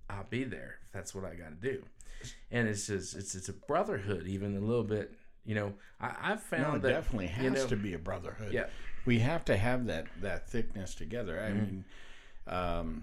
[0.09, 0.79] I'll be there.
[0.87, 1.85] If that's what I got to do.
[2.51, 5.15] And it's just it's it's a brotherhood, even a little bit.
[5.45, 7.99] You know, I, I've found no, it that definitely has you know, to be a
[7.99, 8.53] brotherhood.
[8.53, 8.67] Yeah.
[9.05, 11.41] We have to have that that thickness together.
[11.41, 11.85] I mean,
[12.47, 13.03] um,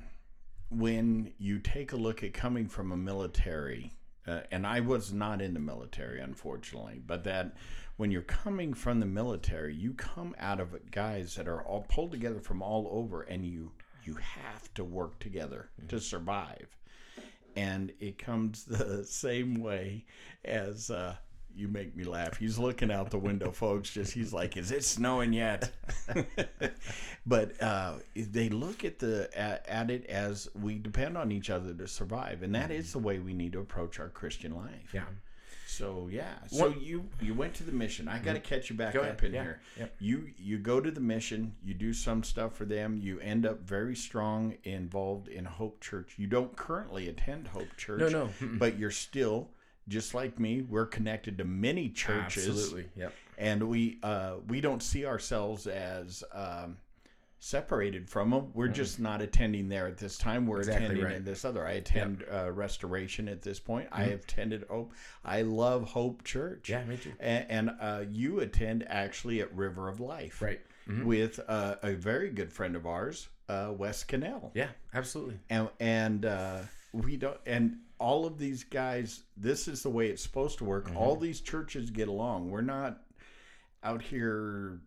[0.70, 3.94] when you take a look at coming from a military,
[4.28, 7.56] uh, and I was not in the military, unfortunately, but that
[7.98, 11.86] when you're coming from the military, you come out of it, guys that are all
[11.88, 13.72] pulled together from all over, and you
[14.04, 16.68] you have to work together to survive.
[17.56, 20.06] And it comes the same way
[20.44, 21.16] as uh,
[21.56, 22.38] you make me laugh.
[22.38, 23.90] He's looking out the window, folks.
[23.92, 25.72] Just he's like, "Is it snowing yet?"
[27.26, 31.74] but uh, they look at the at, at it as we depend on each other
[31.74, 34.92] to survive, and that is the way we need to approach our Christian life.
[34.94, 35.06] Yeah.
[35.68, 36.36] So yeah.
[36.48, 38.08] So What- you you went to the mission.
[38.08, 39.24] I got to catch you back Go up ahead.
[39.26, 39.44] in Yeah.
[39.44, 39.60] here.
[39.80, 39.96] Yep.
[40.00, 41.54] You you go to the mission.
[41.64, 42.98] You do some stuff for them.
[42.98, 46.14] You end up very strong involved in Hope Church.
[46.18, 48.00] You don't currently attend Hope Church.
[48.00, 48.30] No, no.
[48.58, 49.50] But you're still
[49.88, 50.62] just like me.
[50.62, 52.86] We're connected to many churches Absolutely.
[52.96, 53.14] Yep.
[53.38, 56.78] and we uh, we don't see ourselves as um,
[57.40, 58.50] separated from them.
[58.54, 60.48] We're just not attending there at this time.
[60.48, 61.16] We're Exactly attending right.
[61.16, 61.66] in this other.
[61.66, 63.88] I attend uh, Restoration at this point.
[63.92, 64.94] I have attended Hope.
[65.24, 66.70] I love Hope Church.
[66.70, 67.14] Yeah, me too.
[67.20, 70.62] And, and uh, you attend actually at River of Life, Right.
[70.90, 71.04] Mhm.
[71.06, 75.40] With uh, a very good friend of ours, uh, Wes Cannell Yeah, absolutely.
[75.50, 76.60] and and uh,
[76.94, 80.86] we don't and all of these guys this is the way it's supposed to work
[80.88, 80.98] Mm-hmm.
[80.98, 83.02] all these churches get along we're not
[83.84, 84.80] out here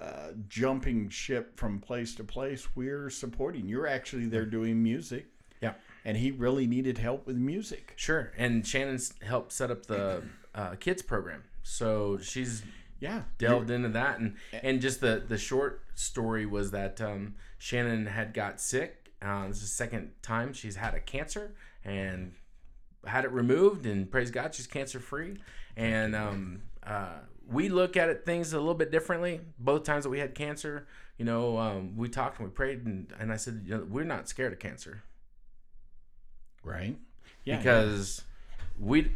[0.00, 5.26] uh, jumping ship from place to place we're supporting you're actually there doing music
[5.60, 5.74] Yeah.
[6.04, 8.32] and he really needed help with music Sure.
[8.36, 10.22] And Shannon's helped set up the
[10.54, 11.44] uh, kids program.
[11.62, 12.62] So she's
[13.00, 18.06] yeah delved into that and and just the the short story was that um, Shannon
[18.06, 19.12] had got sick.
[19.20, 21.54] Uh, this is the second time she's had a cancer
[21.84, 22.32] and
[23.06, 25.38] had it removed and praise God she's cancer free.
[25.76, 29.40] And um, uh, we look at it things a little bit differently.
[29.58, 30.86] Both times that we had cancer,
[31.18, 34.04] you know, um, we talked and we prayed and, and I said, you know, we're
[34.04, 35.02] not scared of cancer
[36.64, 36.96] right
[37.44, 38.22] yeah because
[38.78, 39.10] we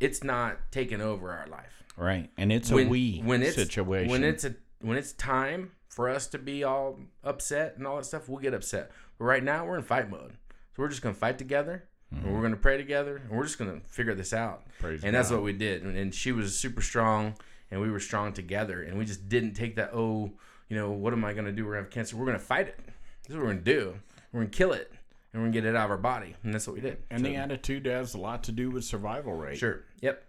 [0.00, 1.84] it's not taking over our life.
[1.96, 2.30] Right.
[2.36, 4.10] And it's a we when it's, situation.
[4.10, 8.04] When it's a when it's time for us to be all upset and all that
[8.04, 8.90] stuff, we'll get upset.
[9.18, 10.36] But right now we're in fight mode.
[10.74, 13.80] So we're just gonna fight together and we're gonna pray together and we're just gonna
[13.86, 14.62] figure this out.
[14.78, 15.36] Praise and that's God.
[15.36, 15.82] what we did.
[15.82, 17.34] And, and she was super strong
[17.70, 20.30] and we were strong together and we just didn't take that, oh,
[20.68, 21.64] you know, what am I gonna do?
[21.64, 22.16] We're gonna have cancer.
[22.16, 22.78] We're gonna fight it.
[23.24, 23.94] This is what we're gonna do.
[24.32, 24.92] We're gonna kill it
[25.32, 26.34] and we're gonna get it out of our body.
[26.42, 26.98] And that's what we did.
[27.10, 29.58] and So- the attitude has a lot to do with survival rate.
[29.58, 29.82] Sure.
[30.00, 30.22] Yep.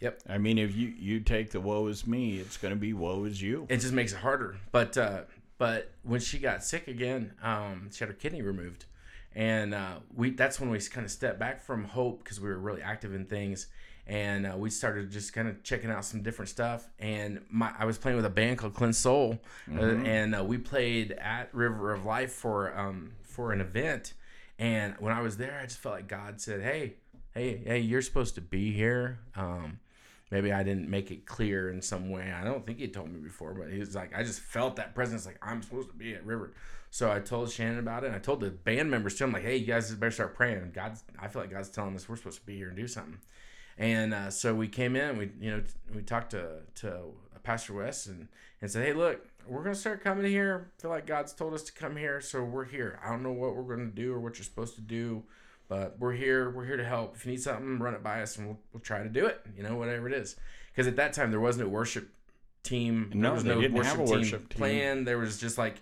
[0.00, 0.20] Yep.
[0.28, 3.24] I mean, if you you take the woe is me, it's going to be woe
[3.24, 3.66] is you.
[3.68, 4.56] it just makes it harder.
[4.70, 5.22] But uh,
[5.58, 8.84] but when she got sick again, um, she had her kidney removed,
[9.34, 12.58] and uh, we that's when we kind of stepped back from hope because we were
[12.58, 13.66] really active in things,
[14.06, 16.88] and uh, we started just kind of checking out some different stuff.
[16.98, 19.38] And my I was playing with a band called Cleanse Soul,
[19.74, 24.14] uh, and uh, we played at River of Life for um, for an event.
[24.58, 26.94] And when I was there, I just felt like God said, "Hey,
[27.34, 29.80] hey, hey, you're supposed to be here." Um,
[30.32, 32.32] maybe I didn't make it clear in some way.
[32.32, 34.94] I don't think he told me before, but he was like, I just felt that
[34.94, 36.52] presence, like I'm supposed to be at River.
[36.92, 39.24] So I told Shannon about it, and I told the band members too.
[39.24, 40.72] I'm like, hey, you guys better start praying.
[40.74, 43.16] God's, I feel like God's telling us we're supposed to be here and do something.
[43.78, 45.62] And uh, so we came in, we you know
[45.94, 47.04] we talked to to
[47.42, 48.28] Pastor Wes and
[48.60, 50.70] and said, hey, look, we're gonna start coming here.
[50.78, 53.00] I feel like God's told us to come here, so we're here.
[53.02, 55.22] I don't know what we're gonna do or what you're supposed to do.
[55.68, 56.50] But we're here.
[56.50, 57.16] We're here to help.
[57.16, 59.40] If you need something, run it by us, and we'll, we'll try to do it.
[59.56, 60.36] You know, whatever it is.
[60.70, 62.10] Because at that time there was no worship
[62.62, 63.10] team.
[63.14, 64.58] No, there was have a worship team.
[64.58, 65.04] plan.
[65.04, 65.80] There was just like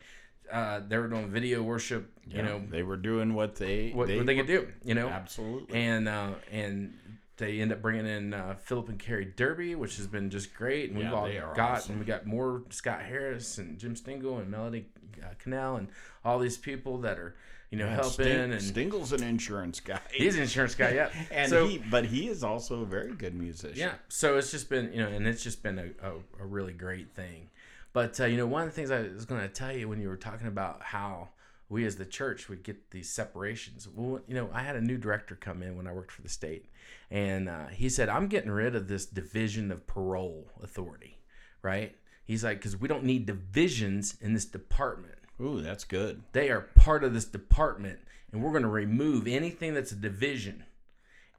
[0.52, 2.10] uh, they were doing video worship.
[2.26, 4.68] You Yeah, know they were doing what they what they, what they could do.
[4.84, 5.78] You know, Absolutely.
[5.78, 6.94] and uh, and
[7.36, 10.90] they end up bringing in uh, Philip and Carrie Derby, which has been just great.
[10.90, 11.92] And we've Yeah, all got awesome.
[11.92, 14.86] and we got more Scott Harris and Jim Stingle and Melody
[15.22, 15.88] uh, Canal and
[16.24, 17.34] all these people that are
[17.70, 20.00] you know helping Sting- and Stingle's an insurance guy.
[20.12, 20.92] he's an insurance guy.
[20.92, 23.78] Yeah, and so, he, but he is also a very good musician.
[23.78, 26.72] yeah, so it's just been you know, and it's just been a, a, a really
[26.74, 27.48] great thing.
[27.92, 30.00] But uh, you know, one of the things I was going to tell you when
[30.00, 31.28] you were talking about how
[31.68, 33.88] we as the church would get these separations.
[33.94, 36.28] Well, you know, I had a new director come in when I worked for the
[36.28, 36.66] state,
[37.10, 41.18] and uh, he said, "I'm getting rid of this division of parole authority."
[41.62, 41.94] Right?
[42.24, 46.22] He's like, because we don't need divisions in this department Ooh, that's good.
[46.30, 47.98] they are part of this department
[48.30, 50.62] and we're going to remove anything that's a division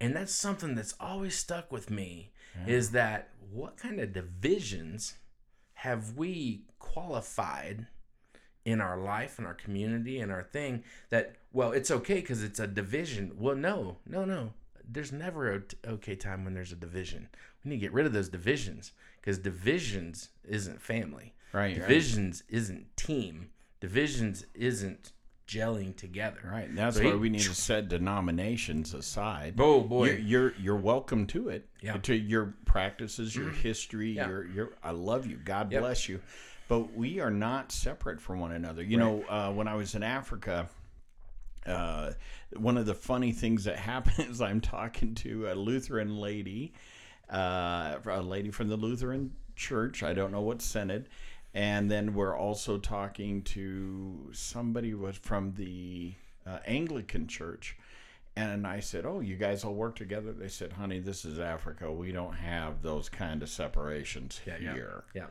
[0.01, 2.31] and that's something that's always stuck with me
[2.67, 5.13] is that what kind of divisions
[5.81, 7.87] have we qualified
[8.65, 12.59] in our life and our community and our thing that well it's okay because it's
[12.59, 13.31] a division.
[13.35, 14.53] Well no no no.
[14.87, 17.29] There's never a t- okay time when there's a division.
[17.63, 21.33] We need to get rid of those divisions because divisions isn't family.
[21.51, 21.75] Right, right.
[21.75, 23.49] divisions isn't team.
[23.79, 25.13] Divisions isn't
[25.51, 26.73] gelling together Right.
[26.73, 29.55] That's So why we need to set denominations aside.
[29.59, 31.67] oh boy You're, you're you're welcome to it.
[31.81, 31.93] Yeah.
[31.93, 32.01] Mm-hmm.
[32.01, 34.29] To your practices, your history, Yeah.
[34.29, 34.69] your your.
[34.83, 35.37] I love you.
[35.37, 35.81] God Yep.
[35.81, 36.21] bless you.
[36.67, 38.81] But we are not separate from one another.
[38.81, 40.69] You know, uh, when I was in Africa,
[41.65, 42.13] uh,
[42.55, 46.73] one of the funny things that happened is I'm talking to a Lutheran lady,
[47.29, 50.01] uh, a lady from the Lutheran Church.
[50.01, 51.09] I don't know what synod.
[51.53, 56.13] And then we're also talking to somebody was from the
[56.47, 57.75] uh, Anglican Church.
[58.37, 61.91] And I said, "Oh, you guys all work together?" They said, "Honey, this is Africa.
[61.91, 64.57] We don't have those kind of separations yeah.
[64.73, 65.03] here.
[65.13, 65.25] yeah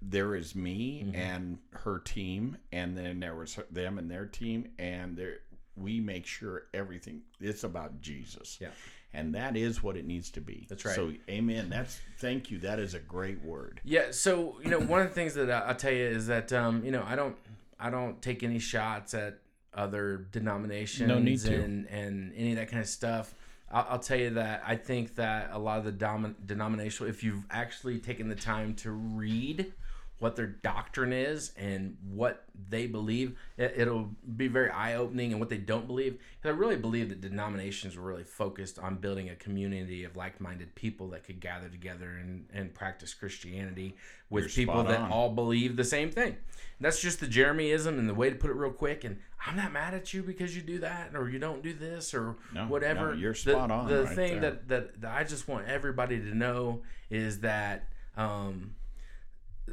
[0.00, 1.14] There is me Mm-hmm.
[1.14, 5.40] and her team, and then there was them and their team, and there
[5.76, 7.20] we make sure everything.
[7.38, 8.56] It's about Jesus.
[8.60, 8.68] Yeah.
[9.12, 10.66] And that is what it needs to be.
[10.68, 10.94] That's right.
[10.94, 11.68] So, Amen.
[11.70, 12.58] That's thank you.
[12.58, 13.80] That is a great word.
[13.84, 16.52] Yeah, so you know, one of the things that I- I'll tell you is that
[16.52, 17.36] um, you know I don't
[17.78, 19.38] I don't take any shots at
[19.74, 21.54] other denominations No need to.
[21.62, 23.34] and and any of that kind of stuff.
[23.72, 27.22] I'll, I'll tell you that I think that a lot of the dom- denominational, if
[27.22, 29.72] you've actually taken the time to read
[30.20, 35.40] what their doctrine is and what they believe, it, it'll be very eye opening and
[35.40, 36.18] what they don't believe.
[36.40, 40.40] Because I really believe that denominations were really focused on building a community of like
[40.40, 43.96] minded people that could gather together and, and practice Christianity
[44.28, 45.10] with You're people that on.
[45.10, 46.36] all believe the same thing.
[46.80, 49.04] That's just the Jeremyism and the way to put it real quick.
[49.04, 52.12] And I'm not mad at you because you do that or you don't do this
[52.14, 53.12] or No, whatever.
[53.14, 56.18] no, you're The- spot on The right thing that, that that I just want everybody
[56.20, 58.74] to know is that um,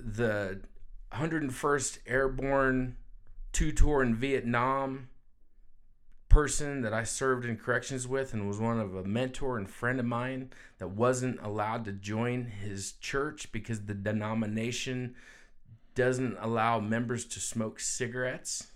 [0.03, 0.61] the
[1.11, 2.97] 101st Airborne
[3.51, 5.09] two tour in Vietnam
[6.29, 9.99] person that I served in corrections with and was one of a mentor and friend
[9.99, 15.15] of mine that wasn't allowed to join his church because the denomination
[15.95, 18.67] doesn't allow members to smoke cigarettes.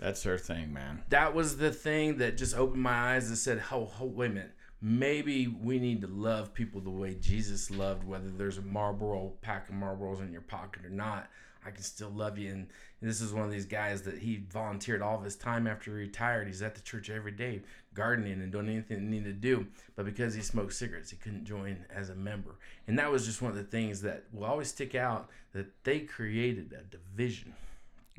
[0.00, 1.04] That's her thing, man.
[1.10, 4.34] That was the thing that just opened my eyes and said, "Oh, oh wait a
[4.34, 9.32] minute." Maybe we need to love people the way Jesus loved, whether there's a Marlboro
[9.40, 11.30] pack of Marlboros in your pocket or not.
[11.64, 12.50] I can still love you.
[12.50, 12.66] And
[13.00, 15.96] this is one of these guys that he volunteered all of his time after he
[15.96, 16.48] retired.
[16.48, 17.62] He's at the church every day,
[17.94, 19.66] gardening and doing anything he needed to do.
[19.94, 22.56] But because he smoked cigarettes, he couldn't join as a member.
[22.88, 26.00] And that was just one of the things that will always stick out that they
[26.00, 27.54] created a division.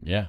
[0.01, 0.28] Yeah.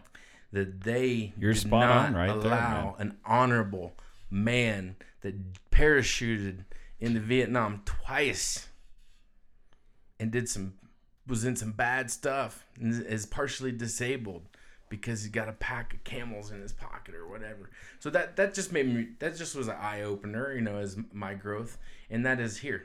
[0.53, 3.95] That they You're did spot not on right there, allow an honorable
[4.31, 6.65] man that parachuted
[7.01, 8.69] into Vietnam twice
[10.21, 10.75] and did some
[11.27, 14.43] was in some bad stuff and is partially disabled
[14.91, 17.71] because he's got a pack of camels in his pocket or whatever.
[17.99, 20.97] So that that just made me that just was an eye opener, you know, as
[21.13, 21.79] my growth,
[22.11, 22.85] and that is here.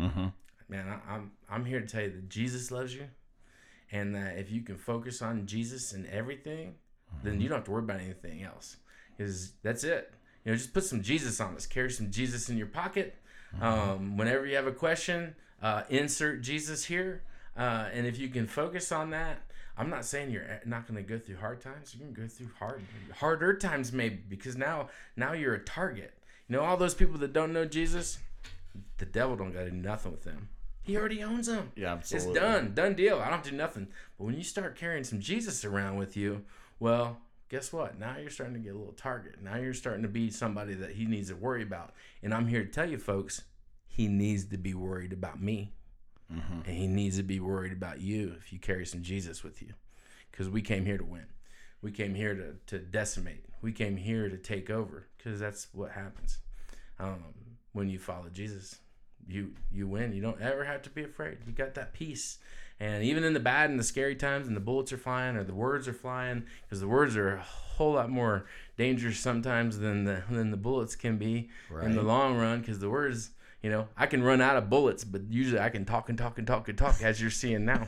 [0.00, 0.26] Mm-hmm.
[0.68, 3.08] Man, I, I'm I'm here to tell you that Jesus loves you,
[3.90, 6.76] and that if you can focus on Jesus and everything,
[7.24, 8.76] then you don't have to worry about anything else.
[9.16, 10.14] Because that's it.
[10.44, 11.66] You know, just put some Jesus on us.
[11.66, 13.16] Carry some Jesus in your pocket.
[13.60, 17.22] Um, whenever you have a question, uh, insert Jesus here.
[17.56, 19.38] Uh, and if you can focus on that,
[19.76, 21.94] I'm not saying you're not going to go through hard times.
[21.94, 22.82] You can go through hard,
[23.14, 26.14] harder times maybe because now, now you're a target.
[26.48, 28.18] You know, all those people that don't know Jesus,
[28.98, 30.48] the devil don't got to do nothing with them.
[30.82, 31.70] He already owns them.
[31.76, 32.32] Yeah, absolutely.
[32.32, 33.20] It's done, done deal.
[33.20, 33.86] I don't do nothing.
[34.18, 36.42] But when you start carrying some Jesus around with you,
[36.80, 37.18] well,
[37.52, 37.98] guess what?
[37.98, 39.42] Now you're starting to get a little target.
[39.42, 41.92] Now you're starting to be somebody that he needs to worry about.
[42.22, 43.42] And I'm here to tell you, folks,
[43.86, 45.74] he needs to be worried about me.
[46.32, 46.60] Mm-hmm.
[46.66, 49.74] And he needs to be worried about you if you carry some Jesus with you.
[50.30, 51.26] Because we came here to win.
[51.82, 53.44] We came here to, to decimate.
[53.60, 55.08] We came here to take over.
[55.18, 56.38] Because that's what happens
[56.98, 57.22] um,
[57.74, 58.78] when you follow Jesus.
[59.28, 60.12] You you win.
[60.12, 61.38] You don't ever have to be afraid.
[61.46, 62.38] You got that peace.
[62.80, 65.44] And even in the bad and the scary times, and the bullets are flying or
[65.44, 68.46] the words are flying, because the words are a whole lot more
[68.76, 71.48] dangerous sometimes than the than the bullets can be
[71.82, 72.60] in the long run.
[72.60, 73.30] Because the words,
[73.62, 76.38] you know, I can run out of bullets, but usually I can talk and talk
[76.38, 77.86] and talk and talk, as you're seeing now.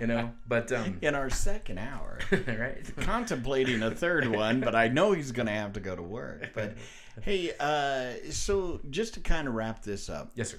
[0.00, 2.84] You know, but um, In our second hour, right?
[2.98, 6.50] contemplating a third one, but I know he's going to have to go to work.
[6.54, 6.74] But
[7.22, 10.58] hey, uh, so just to kind of wrap this up, yes, sir.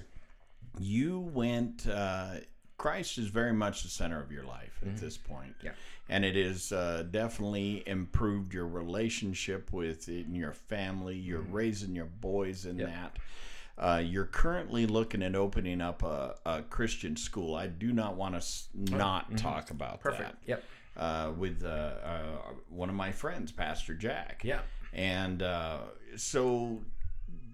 [0.80, 1.86] You went.
[1.86, 2.36] Uh,
[2.78, 5.54] Christ is very much the center of your life at this point.
[5.58, 5.66] Mm-hmm.
[5.66, 5.72] Yeah.
[6.08, 11.14] and it has uh, definitely improved your relationship with in your family.
[11.16, 12.88] You're raising your boys in Yep.
[12.88, 13.18] that.
[13.78, 17.54] Uh, you're currently looking at opening up a, a Christian school.
[17.54, 20.36] I do not want to s- not talk about Perfect.
[20.46, 20.64] Yep.
[20.96, 22.20] uh, with uh, uh,
[22.70, 24.40] one of my friends, Pastor Jack.
[24.42, 24.60] Yeah.
[24.94, 25.78] And uh,
[26.16, 26.80] so,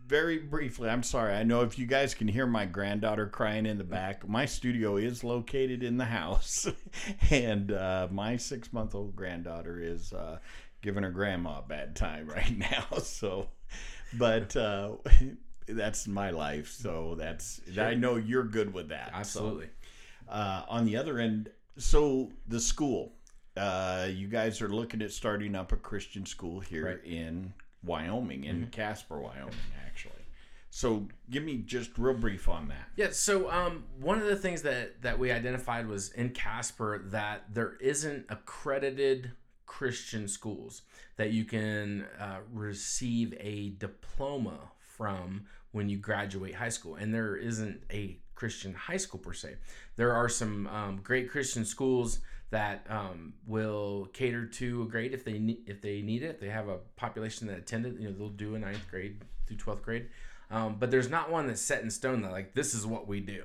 [0.07, 1.35] very briefly, I'm sorry.
[1.35, 4.97] I know if you guys can hear my granddaughter crying in the back, my studio
[4.97, 6.67] is located in the house,
[7.31, 10.39] and uh, my six month old granddaughter is uh,
[10.83, 12.99] giving her grandma a bad time right now.
[12.99, 13.49] So,
[14.15, 14.57] but.
[14.57, 14.93] Uh,
[15.69, 19.09] that's my life, so that's I know you're good with that.
[19.11, 19.17] so.
[19.17, 19.67] Absolutely.
[20.29, 23.15] Uh, on the other end, so the school,
[23.57, 27.03] uh, you guys are looking at starting up a Christian school here Right.
[27.05, 27.13] Mm-hmm.
[27.13, 27.53] in
[27.87, 29.55] Wyoming, in Casper, Wyoming,
[29.87, 30.12] actually.
[30.70, 32.89] So give me just real brief on that.
[32.97, 37.55] Yeah, so um, one of the things that that we identified was in Casper that
[37.55, 39.32] there isn't accredited
[39.64, 40.82] Christian schools
[41.16, 47.37] that you can uh, receive a diploma from when you graduate high school, and there
[47.37, 49.57] isn't a Christian high school per se.
[49.97, 52.20] There are some um, great Christian schools
[52.51, 56.41] that um, will cater to a grade if they need if they need it.
[56.41, 59.83] They have a population that attended, you know, they'll do a ninth grade through twelfth
[59.83, 60.09] grade.
[60.51, 63.21] Um, but there's not one that's set in stone that like this is what we
[63.21, 63.45] do.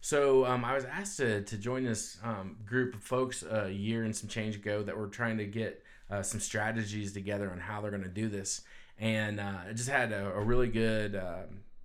[0.00, 4.04] So um, I was asked to, to join this um, group of folks a year
[4.04, 7.80] and some change ago that were trying to get uh, some strategies together on how
[7.80, 8.62] they're going to do this.
[8.98, 11.42] And uh, I just had a, a really good uh,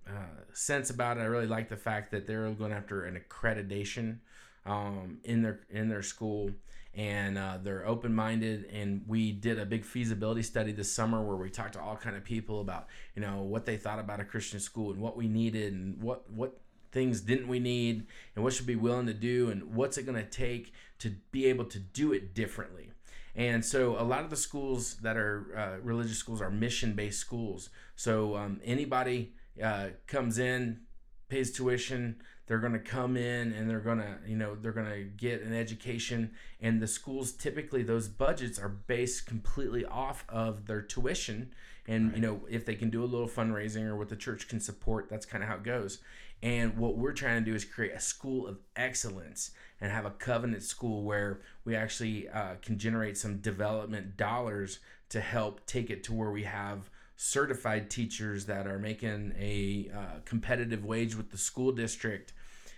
[0.08, 0.12] uh,
[0.52, 1.20] sense about it.
[1.20, 4.18] I really like the fact that they're going after an accreditation
[4.66, 6.50] um, in their in their school,
[6.94, 8.66] and uh, they're open minded.
[8.72, 12.16] And we did a big feasibility study this summer where we talked to all kind
[12.16, 15.28] of people about you know what they thought about a Christian school and what we
[15.28, 16.60] needed and what what
[16.92, 20.16] things didn't we need and what should be willing to do and what's it going
[20.16, 22.90] to take to be able to do it differently.
[23.36, 27.18] And so a lot of the schools that are uh, religious schools are mission based
[27.18, 27.68] schools.
[27.96, 30.80] So um, anybody uh, comes in,
[31.28, 34.90] pays tuition, they're going to come in and they're going to, you know, they're going
[34.90, 36.32] to get an education.
[36.60, 41.54] And the schools typically, those budgets are based completely off of their tuition.
[41.86, 44.60] And, you know, if they can do a little fundraising or what the church can
[44.60, 46.00] support, that's kind of how it goes.
[46.42, 50.10] And what we're trying to do is create a school of excellence and have a
[50.10, 56.04] covenant school where we actually uh, can generate some development dollars to help take it
[56.04, 61.38] to where we have certified teachers that are making a uh, competitive wage with the
[61.38, 62.32] school district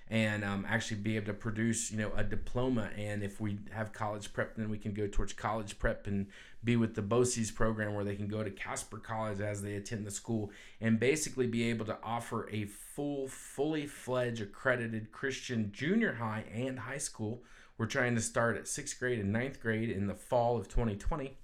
[0.09, 2.91] and um, actually be able to produce you know a diploma.
[2.97, 6.27] And if we have college prep then we can go towards college prep and
[6.63, 10.07] be with the BOCES program where they can go to Casper College as they attend
[10.07, 16.15] the school and basically be able to offer a full fully fledged accredited Christian junior
[16.15, 17.43] high and high school.
[17.79, 21.37] We're trying to start at sixth grade and ninth grade in the fall of 2020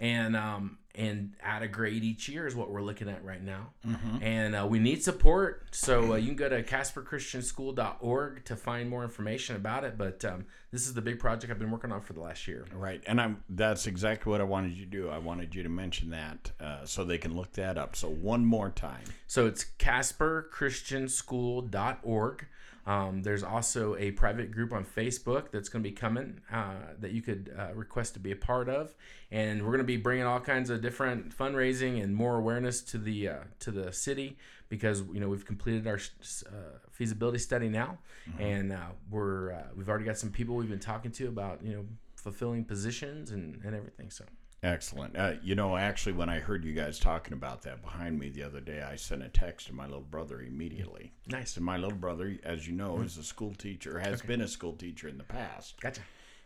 [0.00, 3.70] and um, and add a grade each year is what we're looking at right now.
[3.86, 4.22] Mm-hmm.
[4.22, 9.02] And uh, we need support, so uh, you can go to CasperChristianSchool.org to find more
[9.02, 9.96] information about it.
[9.96, 12.64] But um, this is the big project I've been working on for the last year.
[12.72, 15.08] Right, and I'm that's exactly what I wanted you to do.
[15.08, 17.96] I wanted you to mention that uh, so they can look that up.
[17.96, 19.02] So one more time.
[19.26, 22.46] So it's CasperChristianSchool.org.
[22.86, 27.12] Um, there's also a private group on Facebook that's going to be coming uh, that
[27.12, 28.94] you could uh, request to be a part of,
[29.30, 32.98] and we're going to be bringing all kinds of different fundraising and more awareness to
[32.98, 34.36] the uh, to the city
[34.70, 36.00] because you know we've completed our
[36.46, 37.98] uh, feasibility study now,
[38.30, 38.40] mm-hmm.
[38.40, 41.74] and uh, we're uh, we've already got some people we've been talking to about you
[41.74, 41.84] know
[42.16, 44.10] fulfilling positions and, and everything.
[44.10, 44.24] So
[44.62, 45.16] Excellent.
[45.16, 48.42] Uh, you know, actually, when I heard you guys talking about that behind me the
[48.42, 51.12] other day, I sent a text to my little brother immediately.
[51.26, 51.56] Nice.
[51.56, 53.06] And my little brother, as you know, mm-hmm.
[53.06, 54.28] is a school teacher, has okay.
[54.28, 55.80] been a school teacher in the past.
[55.80, 56.02] Gotcha.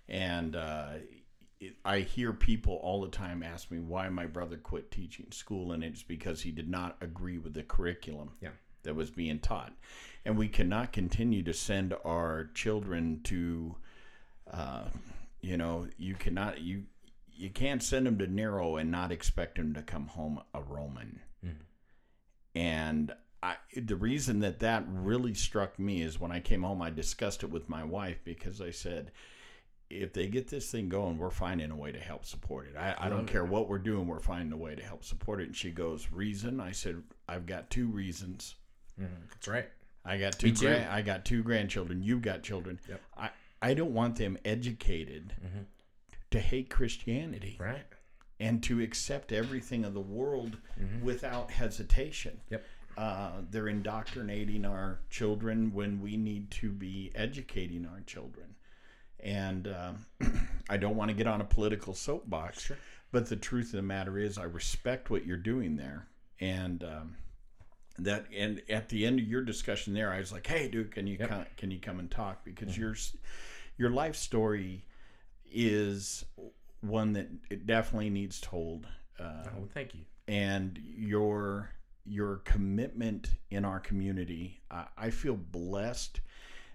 [0.09, 0.91] And uh,
[1.85, 5.85] I hear people all the time ask me why my brother quit teaching school, and
[5.85, 8.51] it's because he did not agree with the curriculum yeah.
[8.83, 9.73] that was being taught.
[10.25, 13.77] And we cannot continue to send our children to,
[14.51, 14.85] uh,
[15.41, 16.85] you know, you cannot, you,
[17.33, 21.21] you can't send him to Nero and not expect him to come home a Roman.
[21.45, 21.63] Mm-hmm.
[22.55, 26.89] And I, the reason that that really struck me is when I came home, I
[26.91, 29.13] discussed it with my wife because I said,
[29.91, 32.77] if they get this thing going, we're finding a way to help support it.
[32.77, 35.47] I, I don't care what we're doing, we're finding a way to help support it.
[35.47, 36.61] And she goes, Reason?
[36.61, 38.57] I said, I've got two reasons.
[39.01, 39.15] Mm-hmm.
[39.31, 39.69] That's right.
[40.05, 40.55] I got two.
[40.91, 42.03] I got two grandchildren.
[42.03, 42.79] You've got children.
[42.89, 43.01] Yep.
[43.17, 43.31] I
[43.63, 45.63] I don't want them educated mm-hmm
[46.35, 47.57] to hate Christianity.
[47.61, 47.85] Right.
[48.41, 51.05] And to accept everything of the world mm-hmm.
[51.05, 52.41] without hesitation.
[52.51, 52.65] Yep.
[52.97, 58.54] Uh, they're indoctrinating our children when we need to be educating our children.
[59.25, 59.93] And uh,
[60.69, 62.77] I don't want to get on a political soapbox, sure.
[63.11, 66.07] but the truth of the matter is, I respect what you're doing there.
[66.41, 67.17] And um,
[67.99, 71.07] that, and at the end of your discussion there, I was like, "Hey, dude, can
[71.07, 71.29] you yep.
[71.31, 72.45] come, can you come and talk?
[72.45, 72.83] Because mm-hmm.
[72.83, 72.97] your
[73.79, 74.85] your life story
[75.51, 76.25] is
[76.81, 78.87] one that it definitely needs told.
[79.19, 80.01] Uh, oh, thank you.
[80.29, 81.71] And your
[82.07, 86.21] your commitment in our community, I, I feel blessed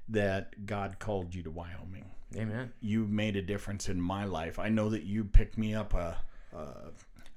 [0.10, 2.05] that God called you to Wyoming.
[2.36, 2.72] Amen.
[2.82, 4.60] You made a difference in my life.
[4.60, 6.18] I know that you picked me up a.
[6.55, 6.91] a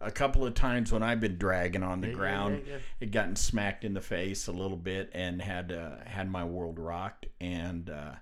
[0.05, 3.13] a couple of times when I've been dragging on the yeah, ground, yeah, yeah, it
[3.13, 7.27] gotten smacked in the face a little bit and had uh, had my world rocked.
[7.41, 8.15] And uh,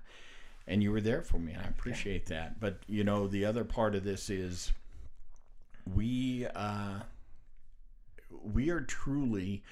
[0.67, 2.35] and you were there for me, and I appreciate okay.
[2.35, 2.61] that.
[2.61, 4.73] But you know, the other part of this is
[5.95, 7.01] we uh,
[8.53, 9.63] we are truly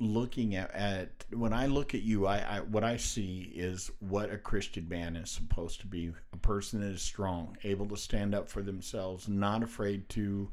[0.00, 4.32] looking at, at when I look at you, I, I what I see is what
[4.32, 8.34] a Christian man is supposed to be: a person that is strong, able to stand
[8.34, 10.50] up for themselves, not afraid to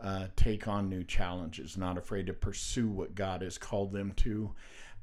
[0.00, 4.52] uh, take on new challenges, not afraid to pursue what God has called them to,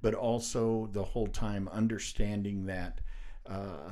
[0.02, 3.00] but also the whole time understanding that
[3.48, 3.92] uh,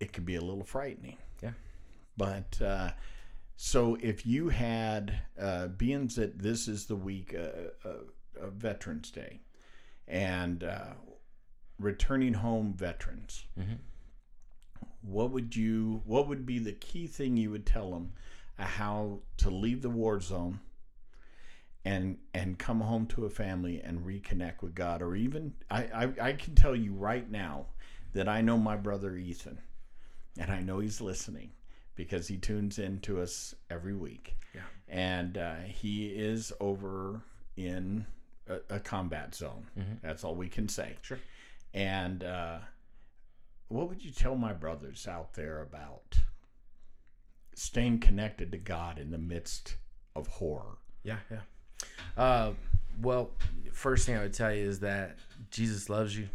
[0.00, 1.16] it could be a little frightening.
[1.42, 1.52] Yeah.
[2.16, 2.90] But uh,
[3.56, 7.34] so if you had, uh, being that this is the week
[8.40, 9.40] uh, uh, Veterans Day
[10.08, 10.94] and uh,
[11.78, 13.74] returning home veterans, mm-hmm.
[15.02, 18.12] what would you, what would be the key thing you would tell them
[18.58, 20.60] how to leave the war zone?
[21.84, 26.28] and and come home to a family and reconnect with God or even I, I,
[26.28, 27.66] I can tell you right now
[28.12, 29.58] that I know my brother Ethan,
[30.38, 31.50] and I know he's listening
[31.94, 34.36] because he tunes in to us every week.
[34.54, 34.60] Yeah.
[34.88, 37.22] And uh, he is over
[37.56, 38.06] in
[38.48, 39.66] a, a combat zone.
[39.78, 39.94] Mm-hmm.
[40.02, 40.96] That's all we can say.
[41.02, 41.18] Sure.
[41.74, 42.58] And uh,
[43.68, 46.18] what would you tell my brothers out there about
[47.54, 49.76] staying connected to God in the midst
[50.14, 50.78] of horror?
[51.02, 51.40] Yeah, yeah.
[52.16, 52.52] Uh,
[53.00, 53.30] well,
[53.72, 55.18] first thing I would tell you is that
[55.50, 56.28] Jesus loves you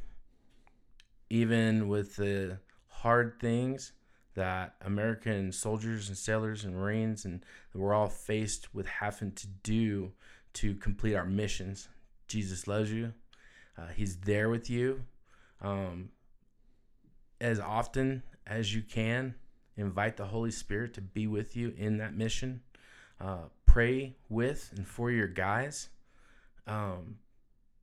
[1.29, 3.93] even with the hard things
[4.33, 7.43] that American soldiers and sailors and Marines and
[7.73, 10.11] we're all faced with having to do
[10.53, 11.89] to complete our missions.
[12.27, 13.13] Jesus loves you.
[13.77, 15.03] Uh, he's there with you.
[15.61, 16.09] Um,
[17.39, 19.35] as often as you can,
[19.75, 22.61] invite the Holy Spirit to be with you in that mission.
[23.19, 25.89] Uh, pray with and for your guys.
[26.65, 27.17] Um,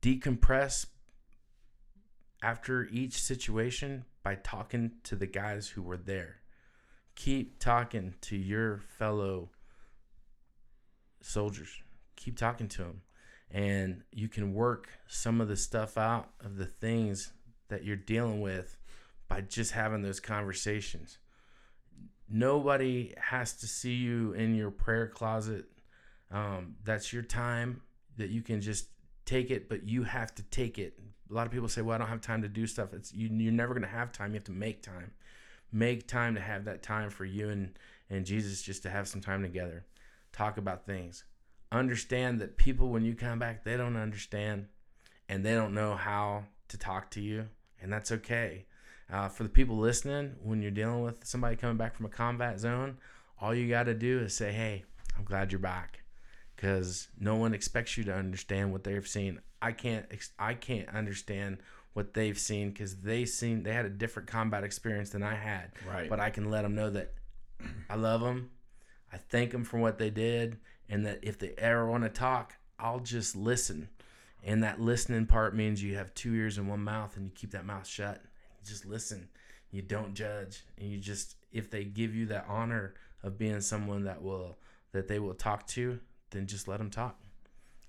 [0.01, 0.85] decompress
[2.43, 6.41] after each situation by talking to the guys who were there.
[7.15, 9.49] Keep talking to your fellow
[11.21, 11.69] soldiers.
[12.15, 13.01] Keep talking to them.
[13.51, 17.31] And you can work some of the stuff out of the things
[17.69, 18.77] that you're dealing with
[19.27, 21.17] by just having those conversations.
[22.29, 25.65] Nobody has to see you in your prayer closet.
[26.31, 27.81] Um, that's your time
[28.17, 28.87] that you can just
[29.25, 30.99] take it, but you have to take it.
[31.29, 33.29] A lot of people say, "Well, I don't have time to do stuff." It's you,
[33.29, 34.31] you're never going to have time.
[34.31, 35.11] You have to make time.
[35.71, 37.77] Make time to have that time for you and
[38.09, 39.85] and Jesus, just to have some time together,
[40.31, 41.23] talk about things.
[41.71, 44.67] Understand that people, when you come back, they don't understand,
[45.27, 47.47] and they don't know how to talk to you,
[47.81, 48.65] and that's okay.
[49.11, 52.59] Uh, for the people listening, when you're dealing with somebody coming back from a combat
[52.59, 52.97] zone,
[53.39, 54.83] all you got to do is say, "Hey,
[55.17, 56.03] I'm glad you're back,"
[56.55, 59.41] because no one expects you to understand what they've seen.
[59.61, 60.05] I can't.
[60.39, 61.57] I can't understand
[61.93, 65.71] what they've seen because they seen they had a different combat experience than I had.
[65.87, 66.09] Right.
[66.09, 67.13] But I can let them know that
[67.89, 68.51] I love them.
[69.13, 70.57] I thank them for what they did,
[70.89, 73.89] and that if they ever want to talk, I'll just listen.
[74.43, 77.51] And that listening part means you have two ears and one mouth, and you keep
[77.51, 78.21] that mouth shut.
[78.59, 79.29] You just listen.
[79.71, 84.03] You don't judge, and you just if they give you that honor of being someone
[84.03, 84.57] that will
[84.91, 87.19] that they will talk to, then just let them talk.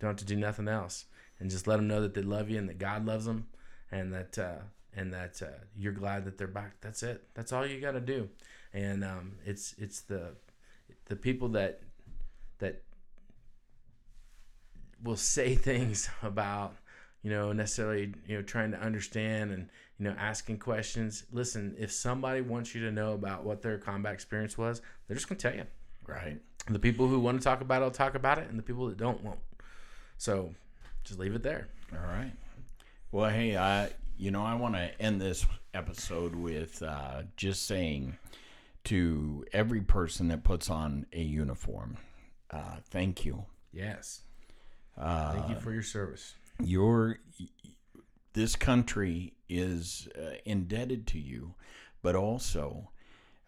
[0.00, 1.04] Don't have to do nothing else,
[1.38, 3.46] and just let them know that they love you and that God loves them,
[3.92, 4.62] and that uh,
[4.94, 6.80] and that uh, you're glad that they're back.
[6.80, 7.22] That's it.
[7.34, 8.28] That's all you got to do,
[8.72, 10.34] and um, it's it's the
[11.04, 11.82] the people that
[12.58, 12.82] that
[15.06, 16.74] will say things about
[17.22, 21.90] you know necessarily you know trying to understand and you know asking questions listen if
[21.90, 25.48] somebody wants you to know about what their combat experience was they're just going to
[25.48, 25.64] tell you
[26.06, 26.38] Right.
[26.68, 28.86] the people who want to talk about it will talk about it and the people
[28.88, 29.40] that don't won't
[30.18, 30.54] so
[31.04, 32.32] just leave it there All right.
[33.12, 38.16] Well, hey, I you know I want to end this episode with uh, just saying
[38.84, 41.96] to every person that puts on a uniform,
[42.50, 43.44] uh, thank you.
[43.72, 44.22] yes
[44.98, 47.18] Uh, thank you for your service your
[48.32, 51.54] this country is uh, indebted to you,
[52.02, 52.90] but also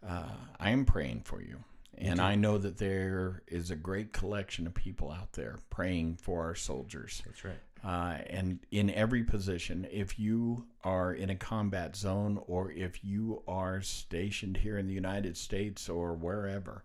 [0.06, 0.28] uh,
[0.58, 1.64] I am praying for you.
[2.00, 6.44] And I know that there is a great collection of people out there praying for
[6.44, 7.22] our soldiers.
[7.26, 12.70] that's right Uh, and in every position, if you are in a combat zone or
[12.70, 16.84] if you are stationed here in the United States or wherever,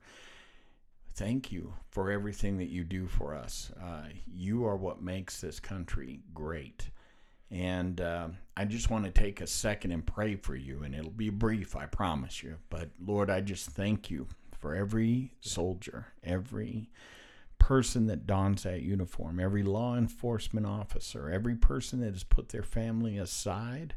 [1.15, 3.71] thank you for everything that you do for us.
[3.81, 6.89] Uh, you are what makes this country great.
[7.51, 11.11] And uh, I just want to take a second and pray for you, and it'll
[11.11, 12.57] be brief, I promise you.
[12.69, 14.27] But Lord, I just thank you
[14.59, 16.89] for every soldier, every
[17.59, 22.63] person that dons that uniform, every law enforcement officer, every person that has put their
[22.63, 23.93] family aside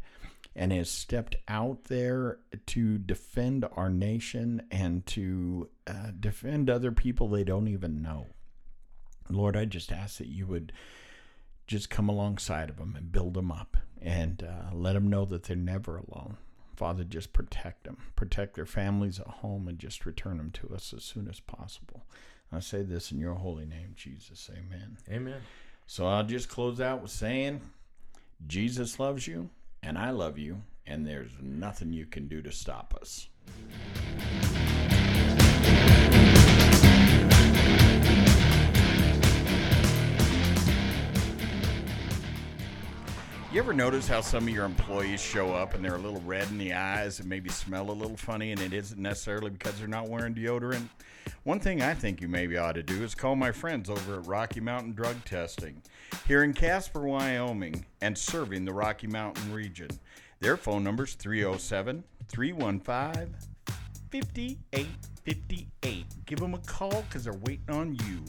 [0.57, 7.29] and has stepped out there to defend our nation and to uh, defend other people
[7.29, 8.27] they don't even know.
[9.29, 10.73] Lord, I just ask that you would
[11.67, 15.45] just come alongside of them and build them up and uh, let them know that
[15.45, 16.39] they're never alone.
[16.75, 20.95] Father, just protect them, protect their families at home, and just return them to us
[20.97, 22.05] as soon as possible.
[22.53, 24.51] I say this in your holy name, Jesus.
[24.53, 24.97] Amen.
[25.11, 25.41] amen
[25.87, 27.61] So I'll just close out with saying,
[28.47, 29.51] Jesus loves you,
[29.87, 33.29] and I love you, and there's nothing you can do to stop us.
[43.57, 46.47] You ever notice how some of your employees show up and they're a little red
[46.51, 49.89] in the eyes and maybe smell a little funny, and it isn't necessarily because they're
[49.89, 50.91] not wearing deodorant?
[51.45, 54.27] One thing I think you maybe ought to do is call my friends over at
[54.27, 55.81] Rocky Mountain Drug Testing
[56.29, 59.89] here in Casper, Wyoming, and serving the Rocky Mountain region.
[60.41, 63.35] Their phone number is 307 315
[64.13, 66.05] 5858.
[66.27, 68.23] Give them a call because they're waiting on you.